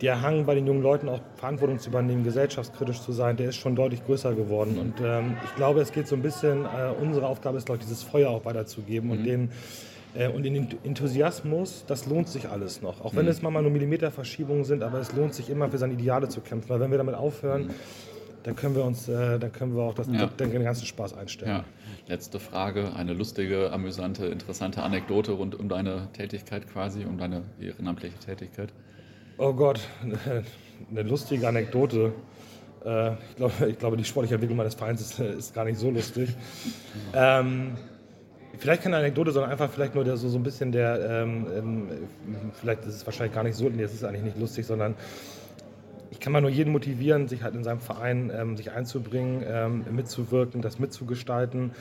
[0.00, 3.56] der Hang bei den jungen Leuten auch Verantwortung zu übernehmen, gesellschaftskritisch zu sein, der ist
[3.56, 4.78] schon deutlich größer geworden.
[4.78, 7.86] Und ähm, ich glaube, es geht so ein bisschen, äh, unsere Aufgabe ist, glaube ich,
[7.86, 9.16] dieses Feuer auch weiterzugeben mhm.
[9.16, 9.50] und den
[10.14, 13.04] äh, und den Enthusiasmus, das lohnt sich alles noch.
[13.04, 13.30] Auch wenn mhm.
[13.30, 16.68] es manchmal nur Millimeterverschiebungen sind, aber es lohnt sich immer für seine Ideale zu kämpfen.
[16.68, 17.74] Weil wenn wir damit aufhören, mhm
[18.44, 20.26] dann können wir uns, äh, dann können wir auch das, ja.
[20.26, 21.50] den, den ganzen Spaß einstellen.
[21.50, 21.64] Ja.
[22.06, 28.18] Letzte Frage, eine lustige, amüsante, interessante Anekdote rund um deine Tätigkeit quasi, um deine ehrenamtliche
[28.18, 28.68] Tätigkeit.
[29.38, 29.80] Oh Gott,
[30.90, 32.12] eine lustige Anekdote.
[32.84, 35.90] Äh, ich, glaube, ich glaube, die sportliche Entwicklung meines Vereins ist, ist gar nicht so
[35.90, 36.28] lustig.
[37.14, 37.78] ähm,
[38.58, 41.88] vielleicht keine Anekdote, sondern einfach vielleicht nur der, so, so ein bisschen der, ähm, ähm,
[42.52, 44.94] vielleicht ist es wahrscheinlich gar nicht so, nee, es ist eigentlich nicht lustig, sondern
[46.24, 50.62] kann mal nur jeden motivieren, sich halt in seinem Verein ähm, sich einzubringen, ähm, mitzuwirken,
[50.62, 51.72] das mitzugestalten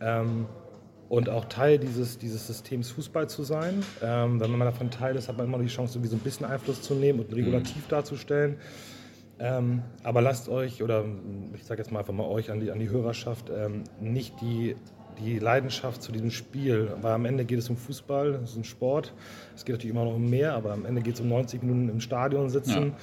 [0.00, 0.46] ähm,
[1.10, 3.84] und auch Teil dieses, dieses Systems Fußball zu sein.
[4.02, 6.46] Ähm, wenn man davon Teil ist, hat man immer die Chance, irgendwie so ein bisschen
[6.46, 7.90] Einfluss zu nehmen und ein Regulativ mhm.
[7.90, 8.56] darzustellen.
[9.38, 11.04] Ähm, aber lasst euch, oder
[11.54, 14.74] ich sage jetzt mal einfach mal euch an die, an die Hörerschaft, ähm, nicht die
[15.18, 16.90] die Leidenschaft zu diesem Spiel.
[17.02, 19.12] Weil am Ende geht es um Fußball, es ist ein Sport.
[19.54, 21.90] Es geht natürlich immer noch um mehr, aber am Ende geht es um 90 Minuten
[21.90, 22.96] im Stadion sitzen ja.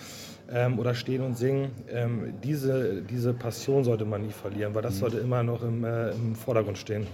[0.51, 1.71] Ähm, oder stehen und singen.
[1.89, 4.99] Ähm, diese, diese Passion sollte man nie verlieren, weil das mhm.
[4.99, 7.07] sollte immer noch im, äh, im Vordergrund stehen.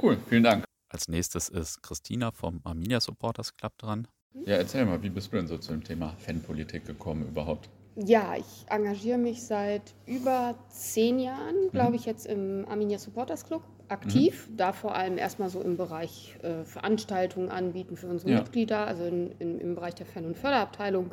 [0.00, 0.64] Cool, vielen Dank.
[0.88, 4.08] Als nächstes ist Christina vom Arminia Supporters Club dran.
[4.46, 7.68] Ja, erzähl mal, wie bist du denn so zu dem Thema Fanpolitik gekommen überhaupt?
[7.96, 11.94] Ja, ich engagiere mich seit über zehn Jahren, glaube mhm.
[11.96, 14.48] ich, jetzt im Arminia Supporters Club aktiv.
[14.48, 14.56] Mhm.
[14.56, 18.38] Da vor allem erstmal so im Bereich äh, Veranstaltungen anbieten für unsere ja.
[18.38, 21.12] Mitglieder, also in, in, im Bereich der Fan- und Förderabteilung.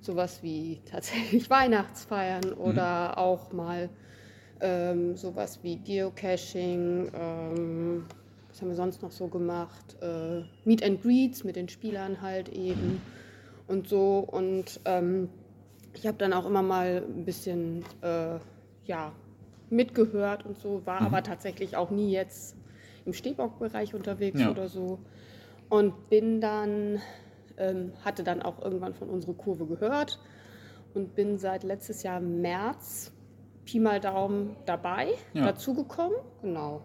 [0.00, 2.60] Sowas wie tatsächlich Weihnachtsfeiern mhm.
[2.60, 3.88] oder auch mal
[4.60, 7.10] ähm, sowas wie Geocaching.
[7.14, 8.04] Ähm,
[8.48, 9.96] was haben wir sonst noch so gemacht?
[10.00, 13.00] Äh, Meet and Greets mit den Spielern halt eben mhm.
[13.68, 14.18] und so.
[14.18, 15.28] Und ähm,
[15.94, 18.38] ich habe dann auch immer mal ein bisschen äh,
[18.86, 19.12] ja,
[19.70, 21.06] mitgehört und so, war mhm.
[21.06, 22.56] aber tatsächlich auch nie jetzt
[23.04, 24.50] im Stehbockbereich unterwegs ja.
[24.50, 24.98] oder so.
[25.68, 27.00] Und bin dann,
[27.58, 30.20] ähm, hatte dann auch irgendwann von unserer Kurve gehört
[30.94, 33.12] und bin seit letztes Jahr März
[33.64, 35.44] Pi mal Daumen dabei, ja.
[35.44, 36.16] dazugekommen.
[36.42, 36.82] Genau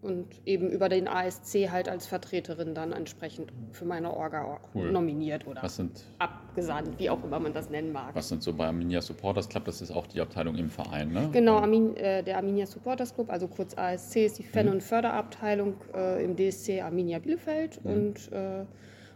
[0.00, 4.92] und eben über den ASC halt als Vertreterin dann entsprechend für meine Orga cool.
[4.92, 8.14] nominiert oder sind, abgesandt, wie auch immer man das nennen mag.
[8.14, 9.64] Was sind so bei Arminia Supporters Club?
[9.64, 11.28] Das ist auch die Abteilung im Verein, ne?
[11.32, 14.72] Genau, Armin, äh, der Arminia Supporters Club, also kurz ASC, ist die Fan- mhm.
[14.72, 17.90] und Förderabteilung äh, im DSC Arminia Bielefeld mhm.
[17.90, 18.64] und äh,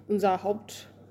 [0.09, 0.43] unser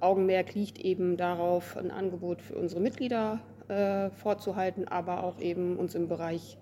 [0.02, 5.95] Hauptaugenmerk liegt eben darauf, ein Angebot für unsere Mitglieder äh, vorzuhalten, aber auch eben uns
[5.95, 6.58] im Bereich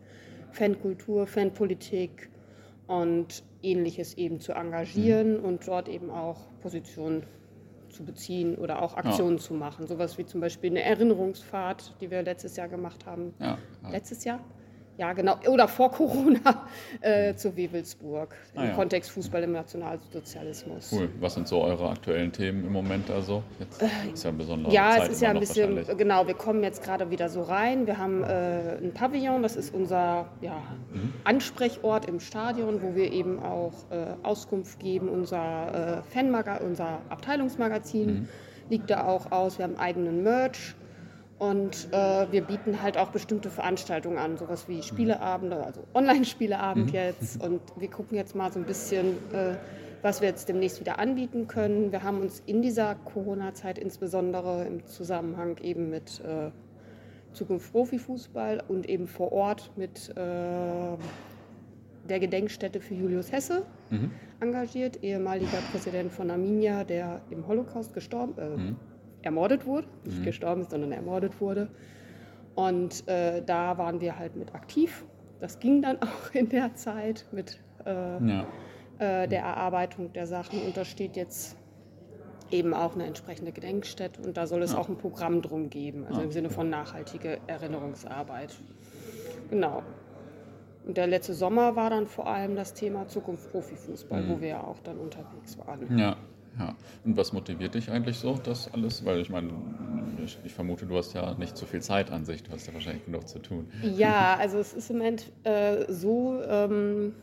[0.51, 2.29] Fankultur, Fanpolitik,
[2.89, 5.45] und ähnliches eben zu engagieren mhm.
[5.45, 7.23] und dort eben auch Positionen
[7.89, 9.43] zu beziehen oder auch Aktionen ja.
[9.43, 9.85] zu machen.
[9.85, 13.35] Sowas wie zum Beispiel eine Erinnerungsfahrt, die wir letztes Jahr gemacht haben.
[13.39, 13.89] Ja, ja.
[13.91, 14.39] Letztes Jahr?
[14.99, 16.67] Ja genau, oder vor Corona
[16.99, 18.75] äh, zu Wewelsburg ah, im ja.
[18.75, 20.91] Kontext Fußball im Nationalsozialismus.
[20.91, 21.09] Cool.
[21.21, 23.41] Was sind so eure aktuellen Themen im Moment also?
[23.59, 26.33] Jetzt äh, ist ja ein besonderer Ja, Zeit es ist ja ein bisschen, genau, wir
[26.33, 27.87] kommen jetzt gerade wieder so rein.
[27.87, 31.13] Wir haben äh, ein Pavillon, das ist unser ja, mhm.
[31.23, 35.07] Ansprechort im Stadion, wo wir eben auch äh, Auskunft geben.
[35.07, 38.27] Unser äh, Fanmagazin, unser Abteilungsmagazin mhm.
[38.69, 39.59] liegt da auch aus.
[39.59, 40.75] Wir haben eigenen Merch.
[41.39, 46.93] Und äh, wir bieten halt auch bestimmte Veranstaltungen an, sowas wie Spieleabende, also Online-Spieleabend mhm.
[46.93, 47.41] jetzt.
[47.41, 49.55] Und wir gucken jetzt mal so ein bisschen, äh,
[50.01, 51.93] was wir jetzt demnächst wieder anbieten können.
[51.93, 56.51] Wir haben uns in dieser Corona-Zeit insbesondere im Zusammenhang eben mit äh,
[57.31, 60.13] Zukunft Profifußball und eben vor Ort mit äh,
[62.09, 64.11] der Gedenkstätte für Julius Hesse mhm.
[64.41, 68.75] engagiert, ehemaliger Präsident von Arminia, der im Holocaust gestorben, äh, mhm
[69.21, 70.25] ermordet wurde, nicht mhm.
[70.25, 71.69] gestorben ist, sondern ermordet wurde.
[72.55, 75.05] Und äh, da waren wir halt mit aktiv.
[75.39, 78.45] Das ging dann auch in der Zeit mit äh, ja.
[78.99, 80.61] äh, der Erarbeitung der Sachen.
[80.61, 81.57] Und da steht jetzt
[82.51, 84.21] eben auch eine entsprechende Gedenkstätte.
[84.21, 84.79] Und da soll es ja.
[84.79, 86.25] auch ein Programm drum geben, also ja.
[86.25, 88.55] im Sinne von nachhaltige Erinnerungsarbeit.
[89.49, 89.83] Genau.
[90.85, 94.29] Und der letzte Sommer war dann vor allem das Thema Zukunft Profifußball, mhm.
[94.29, 95.97] wo wir ja auch dann unterwegs waren.
[95.97, 96.17] Ja,
[96.59, 99.05] ja, und was motiviert dich eigentlich so, das alles?
[99.05, 99.49] Weil ich meine,
[100.23, 102.73] ich, ich, vermute, du hast ja nicht so viel Zeit an sich, du hast ja
[102.73, 103.67] wahrscheinlich genug zu tun.
[103.81, 107.15] Ja, also es ist im Moment äh, so, ähm,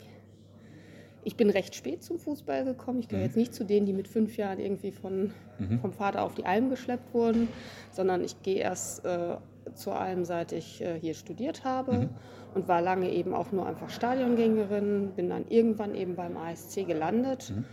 [1.22, 3.00] ich bin recht spät zum Fußball gekommen.
[3.00, 3.26] Ich gehöre mhm.
[3.26, 5.80] jetzt nicht zu denen, die mit fünf Jahren irgendwie von, mhm.
[5.80, 7.48] vom Vater auf die Alm geschleppt wurden,
[7.92, 9.36] sondern ich gehe erst äh,
[9.74, 11.92] zur Alm, seit ich äh, hier studiert habe.
[11.92, 12.08] Mhm.
[12.54, 17.52] Und war lange eben auch nur einfach Stadiongängerin, bin dann irgendwann eben beim ASC gelandet.
[17.54, 17.66] Mhm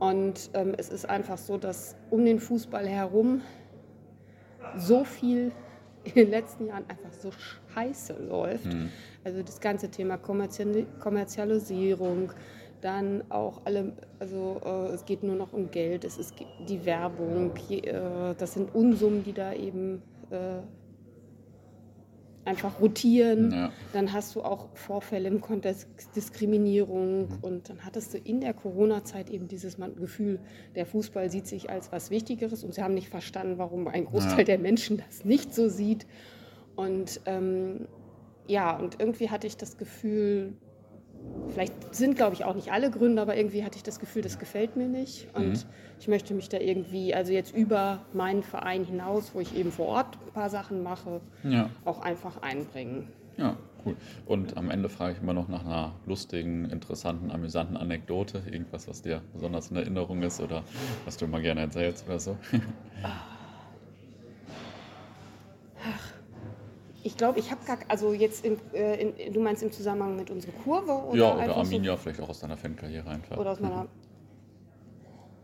[0.00, 3.42] und ähm, es ist einfach so, dass um den Fußball herum
[4.76, 5.52] so viel
[6.04, 7.30] in den letzten Jahren einfach so
[7.74, 8.66] scheiße läuft.
[8.66, 8.90] Mhm.
[9.24, 12.32] Also das ganze Thema Kommerzialisierung,
[12.80, 16.34] dann auch alle, also äh, es geht nur noch um Geld, es ist
[16.66, 20.60] die Werbung, je, äh, das sind Unsummen, die da eben äh,
[22.44, 23.52] einfach rotieren.
[23.52, 23.72] Ja.
[23.92, 27.38] Dann hast du auch Vorfälle im Kontext Diskriminierung mhm.
[27.42, 30.40] und dann hattest du in der Corona-Zeit eben dieses Gefühl,
[30.74, 34.38] der Fußball sieht sich als was Wichtigeres und sie haben nicht verstanden, warum ein Großteil
[34.38, 34.44] ja.
[34.44, 36.06] der Menschen das nicht so sieht.
[36.76, 37.86] Und ähm,
[38.46, 40.54] ja, und irgendwie hatte ich das Gefühl,
[41.50, 44.38] vielleicht sind, glaube ich, auch nicht alle Gründe, aber irgendwie hatte ich das Gefühl, das
[44.38, 45.28] gefällt mir nicht.
[45.34, 45.70] Und mhm.
[45.98, 49.86] ich möchte mich da irgendwie, also jetzt über meinen Verein hinaus, wo ich eben vor
[49.86, 51.70] Ort ein paar Sachen mache, ja.
[51.84, 53.08] auch einfach einbringen.
[53.36, 53.96] Ja, cool.
[54.26, 58.42] Und am Ende frage ich immer noch nach einer lustigen, interessanten, amüsanten Anekdote.
[58.50, 60.62] Irgendwas, was dir besonders in Erinnerung ist oder
[61.04, 62.36] was du immer gerne erzählst oder so.
[67.02, 70.30] Ich glaube, ich habe gar, also jetzt, im, äh, in, du meinst im Zusammenhang mit
[70.30, 70.92] unserer Kurve?
[70.92, 73.38] Oder ja, oder Arminia, so, vielleicht auch aus deiner Fankarriere einfach.
[73.38, 73.86] Oder aus meiner,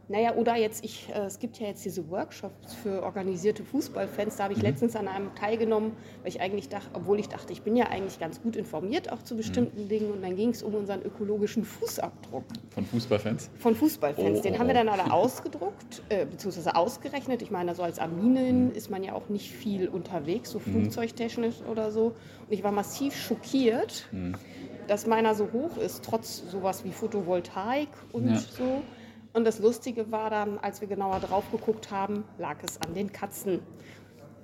[0.08, 4.36] naja, oder jetzt, ich, äh, es gibt ja jetzt diese Workshops für organisierte Fußballfans.
[4.36, 4.66] Da habe ich mhm.
[4.66, 5.92] letztens an einem teilgenommen,
[6.22, 9.22] weil ich eigentlich dachte, obwohl ich dachte, ich bin ja eigentlich ganz gut informiert auch
[9.22, 9.38] zu mhm.
[9.38, 9.88] bestimmten mhm.
[9.88, 10.10] Dingen.
[10.12, 12.44] Und dann ging es um unseren ökologischen Fußabdruck.
[12.70, 13.50] Von Fußballfans?
[13.58, 14.38] Von Fußballfans.
[14.38, 14.78] Oh, Den oh, haben wir oh.
[14.78, 17.42] dann alle ausgedruckt, äh, beziehungsweise ausgerechnet.
[17.42, 18.76] Ich meine, so als Arminen mhm.
[18.76, 20.82] ist man ja auch nicht viel unterwegs, so mhm.
[20.82, 22.14] flugzeugtechnisch oder so.
[22.46, 24.36] Und ich war massiv schockiert, mhm.
[24.86, 28.38] dass meiner so hoch ist, trotz sowas wie Photovoltaik und ja.
[28.38, 28.82] so.
[29.36, 33.12] Und das Lustige war dann, als wir genauer drauf geguckt haben, lag es an den
[33.12, 33.60] Katzen.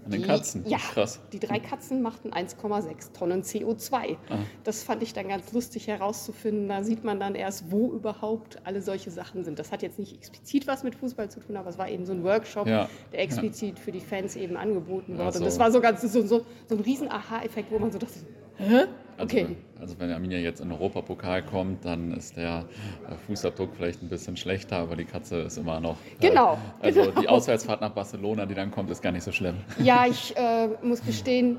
[0.05, 0.66] An den die, Katzen?
[0.66, 1.18] Ja, krass.
[1.32, 4.18] Die drei Katzen machten 1,6 Tonnen CO2.
[4.28, 4.40] Ah.
[4.64, 6.68] Das fand ich dann ganz lustig herauszufinden.
[6.68, 9.59] Da sieht man dann erst, wo überhaupt alle solche Sachen sind.
[9.59, 12.12] Das hat jetzt nicht explizit was mit Fußball zu tun, aber es war eben so
[12.12, 12.86] ein Workshop, ja.
[13.12, 13.82] der explizit ja.
[13.82, 15.24] für die Fans eben angeboten wurde.
[15.24, 15.38] Also.
[15.38, 18.18] Und das war so, ganz, so, so, so ein riesen Aha-Effekt, wo man so dachte,
[18.59, 18.84] hä?
[19.16, 19.56] Also, okay.
[19.80, 22.66] Also wenn Arminia jetzt in den Europapokal kommt, dann ist der
[23.08, 25.96] äh, Fußabdruck vielleicht ein bisschen schlechter, aber die Katze ist immer noch.
[26.20, 26.58] Äh, genau.
[26.80, 27.20] Also genau.
[27.20, 29.56] die Auswärtsfahrt nach Barcelona, die dann kommt, ist gar nicht so schlimm.
[29.78, 31.58] Ja, ich äh, muss gestehen,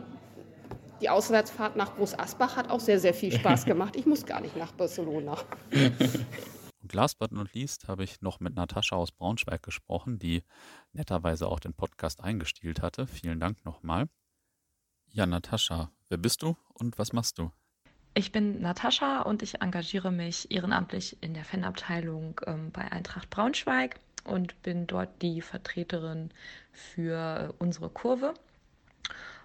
[1.01, 3.95] die Auswärtsfahrt nach Groß Asbach hat auch sehr, sehr viel Spaß gemacht.
[3.97, 5.37] Ich muss gar nicht nach Barcelona.
[6.81, 10.43] Und last but not least habe ich noch mit Natascha aus Braunschweig gesprochen, die
[10.93, 13.05] netterweise auch den Podcast eingestielt hatte.
[13.07, 14.07] Vielen Dank nochmal.
[15.15, 17.51] Ja, Natascha, wer bist du und was machst du?
[18.15, 23.99] Ich bin Natascha und ich engagiere mich ehrenamtlich in der Fanabteilung ähm, bei Eintracht Braunschweig
[24.23, 26.31] und bin dort die Vertreterin
[26.71, 28.33] für äh, unsere Kurve.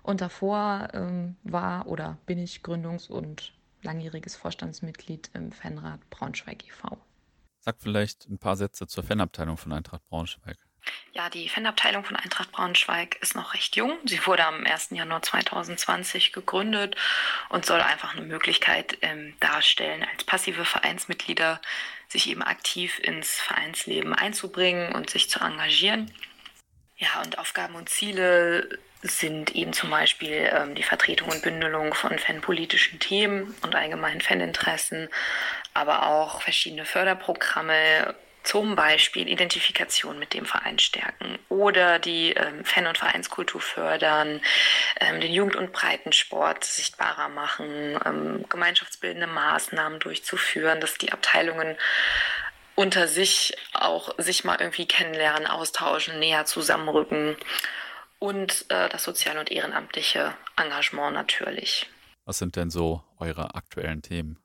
[0.02, 3.52] Und davor ähm, war oder bin ich Gründungs- und
[3.82, 6.96] langjähriges Vorstandsmitglied im Fanrat Braunschweig e.V.
[7.60, 10.67] Sag vielleicht ein paar Sätze zur Fanabteilung von Eintracht Braunschweig.
[11.12, 13.98] Ja, die Fanabteilung von Eintracht Braunschweig ist noch recht jung.
[14.04, 14.90] Sie wurde am 1.
[14.90, 16.96] Januar 2020 gegründet
[17.48, 21.60] und soll einfach eine Möglichkeit ähm, darstellen, als passive Vereinsmitglieder
[22.08, 26.12] sich eben aktiv ins Vereinsleben einzubringen und sich zu engagieren.
[26.96, 32.18] Ja, und Aufgaben und Ziele sind eben zum Beispiel ähm, die Vertretung und Bündelung von
[32.18, 35.08] fanpolitischen Themen und allgemeinen Faninteressen,
[35.74, 38.14] aber auch verschiedene Förderprogramme
[38.48, 44.40] zum Beispiel Identifikation mit dem Verein stärken oder die ähm, Fan- und Vereinskultur fördern,
[45.00, 51.76] ähm, den Jugend- und Breitensport sichtbarer machen, ähm, gemeinschaftsbildende Maßnahmen durchzuführen, dass die Abteilungen
[52.74, 57.36] unter sich auch sich mal irgendwie kennenlernen, austauschen, näher zusammenrücken
[58.18, 61.90] und äh, das soziale und ehrenamtliche Engagement natürlich.
[62.24, 64.38] Was sind denn so eure aktuellen Themen?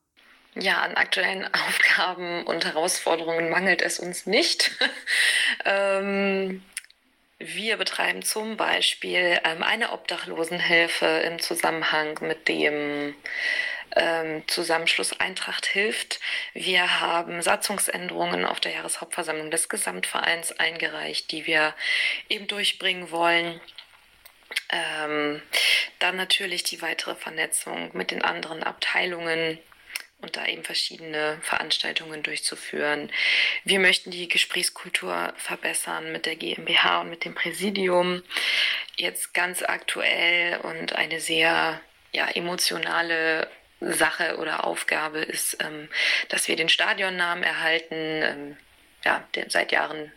[0.55, 4.71] Ja, an aktuellen Aufgaben und Herausforderungen mangelt es uns nicht.
[5.65, 6.63] ähm,
[7.39, 13.15] wir betreiben zum Beispiel ähm, eine Obdachlosenhilfe im Zusammenhang mit dem
[13.95, 16.19] ähm, Zusammenschluss Eintracht hilft.
[16.53, 21.75] Wir haben Satzungsänderungen auf der Jahreshauptversammlung des Gesamtvereins eingereicht, die wir
[22.29, 23.59] eben durchbringen wollen.
[24.69, 25.41] Ähm,
[25.99, 29.59] dann natürlich die weitere Vernetzung mit den anderen Abteilungen
[30.23, 33.11] und da eben verschiedene Veranstaltungen durchzuführen.
[33.65, 38.23] Wir möchten die Gesprächskultur verbessern mit der GmbH und mit dem Präsidium.
[38.95, 41.79] Jetzt ganz aktuell und eine sehr
[42.13, 43.49] ja, emotionale
[43.81, 45.89] Sache oder Aufgabe ist, ähm,
[46.29, 48.57] dass wir den Stadionnamen erhalten.
[49.05, 50.11] Ja, seit Jahren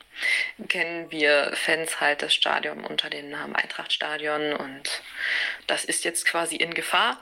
[0.68, 5.02] kennen wir Fans halt das Stadion unter dem Namen Eintrachtstadion und
[5.66, 7.20] das ist jetzt quasi in Gefahr.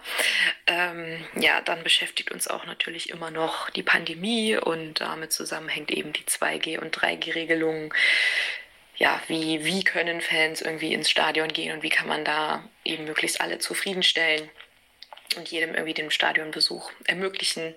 [0.67, 6.13] Ähm, ja, dann beschäftigt uns auch natürlich immer noch die Pandemie und damit zusammenhängt eben
[6.13, 7.95] die 2G- und 3G-Regelung.
[8.97, 13.05] Ja, wie, wie können Fans irgendwie ins Stadion gehen und wie kann man da eben
[13.07, 14.49] möglichst alle zufriedenstellen
[15.37, 17.75] und jedem irgendwie den Stadionbesuch ermöglichen.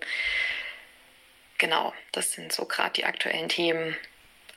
[1.58, 3.96] Genau, das sind so gerade die aktuellen Themen.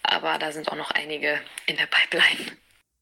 [0.02, 2.56] Aber da sind auch noch einige in der Pipeline.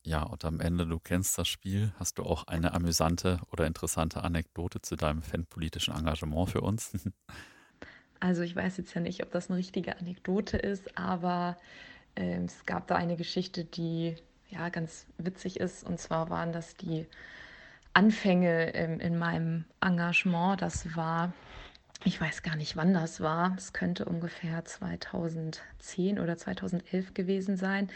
[0.04, 1.92] Ja, und am Ende, du kennst das Spiel.
[1.98, 6.92] Hast du auch eine amüsante oder interessante Anekdote zu deinem fanpolitischen Engagement für uns?
[8.20, 11.56] Also ich weiß jetzt ja nicht, ob das eine richtige Anekdote ist, aber
[12.16, 14.16] äh, es gab da eine Geschichte, die
[14.50, 15.86] ja ganz witzig ist.
[15.86, 17.06] Und zwar waren das die
[17.92, 20.60] Anfänge ähm, in meinem Engagement.
[20.62, 21.32] Das war
[22.04, 23.54] ich weiß gar nicht, wann das war.
[23.56, 27.88] Es könnte ungefähr 2010 oder 2011 gewesen sein.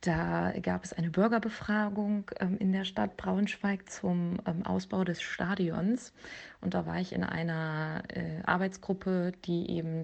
[0.00, 6.12] Da gab es eine Bürgerbefragung ähm, in der Stadt Braunschweig zum ähm, Ausbau des Stadions.
[6.60, 10.02] Und da war ich in einer äh, Arbeitsgruppe, die eben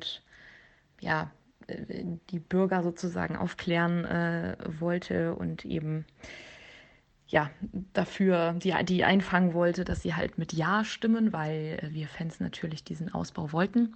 [1.00, 1.32] ja,
[1.66, 6.06] äh, die Bürger sozusagen aufklären äh, wollte und eben
[7.28, 7.50] ja,
[7.92, 12.84] dafür, die, die einfangen wollte, dass sie halt mit Ja stimmen, weil wir Fans natürlich
[12.84, 13.94] diesen Ausbau wollten.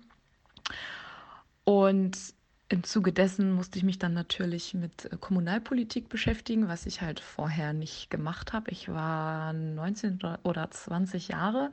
[1.64, 2.18] Und
[2.68, 7.72] im Zuge dessen musste ich mich dann natürlich mit Kommunalpolitik beschäftigen, was ich halt vorher
[7.72, 8.70] nicht gemacht habe.
[8.70, 11.70] Ich war 19 oder 20 Jahre.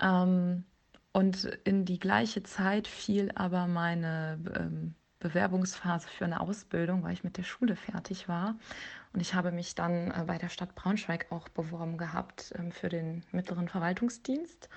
[0.00, 0.64] Ähm,
[1.12, 7.24] und in die gleiche Zeit fiel aber meine ähm, Bewerbungsphase für eine Ausbildung, weil ich
[7.24, 8.56] mit der Schule fertig war.
[9.12, 12.88] Und ich habe mich dann äh, bei der Stadt Braunschweig auch beworben gehabt ähm, für
[12.88, 14.68] den mittleren Verwaltungsdienst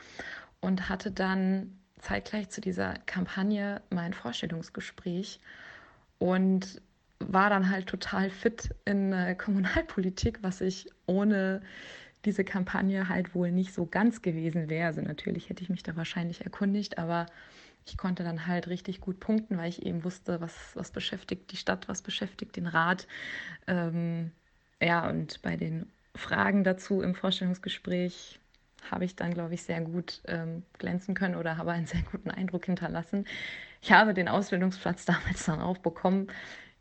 [0.62, 5.40] und hatte dann zeitgleich zu dieser Kampagne mein Vorstellungsgespräch
[6.20, 6.82] und
[7.20, 11.62] war dann halt total fit in äh, Kommunalpolitik, was ich ohne
[12.26, 14.88] diese Kampagne halt wohl nicht so ganz gewesen wäre.
[14.88, 17.28] Also natürlich hätte ich mich da wahrscheinlich erkundigt, aber
[17.86, 21.58] ich konnte dann halt richtig gut punkten, weil ich eben wusste, was, was beschäftigt die
[21.58, 23.08] Stadt, was beschäftigt den Rat.
[23.68, 24.32] Ähm,
[24.82, 28.40] ja, und bei den Fragen dazu im Vorstellungsgespräch
[28.92, 32.32] habe ich dann, glaube ich, sehr gut ähm, glänzen können oder habe einen sehr guten
[32.32, 33.26] Eindruck hinterlassen.
[33.82, 36.28] Ich habe den Ausbildungsplatz damals dann auch bekommen.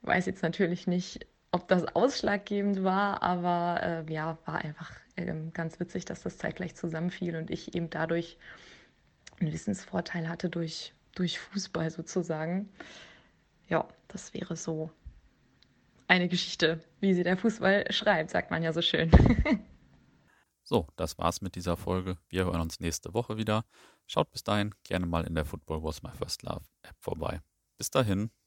[0.02, 5.32] Ich weiß jetzt natürlich nicht, ob das ausschlaggebend war, aber äh, ja, war einfach äh,
[5.52, 8.38] ganz witzig, dass das zeitgleich zusammenfiel und ich eben dadurch
[9.40, 12.68] einen Wissensvorteil hatte durch, durch Fußball sozusagen.
[13.68, 14.90] Ja, das wäre so
[16.06, 19.10] eine Geschichte, wie sie der Fußball schreibt, sagt man ja so schön.
[20.62, 22.18] so, das war's mit dieser Folge.
[22.28, 23.64] Wir hören uns nächste Woche wieder.
[24.06, 27.40] Schaut bis dahin gerne mal in der Football Was My First Love App vorbei.
[27.78, 28.30] Bis dahin.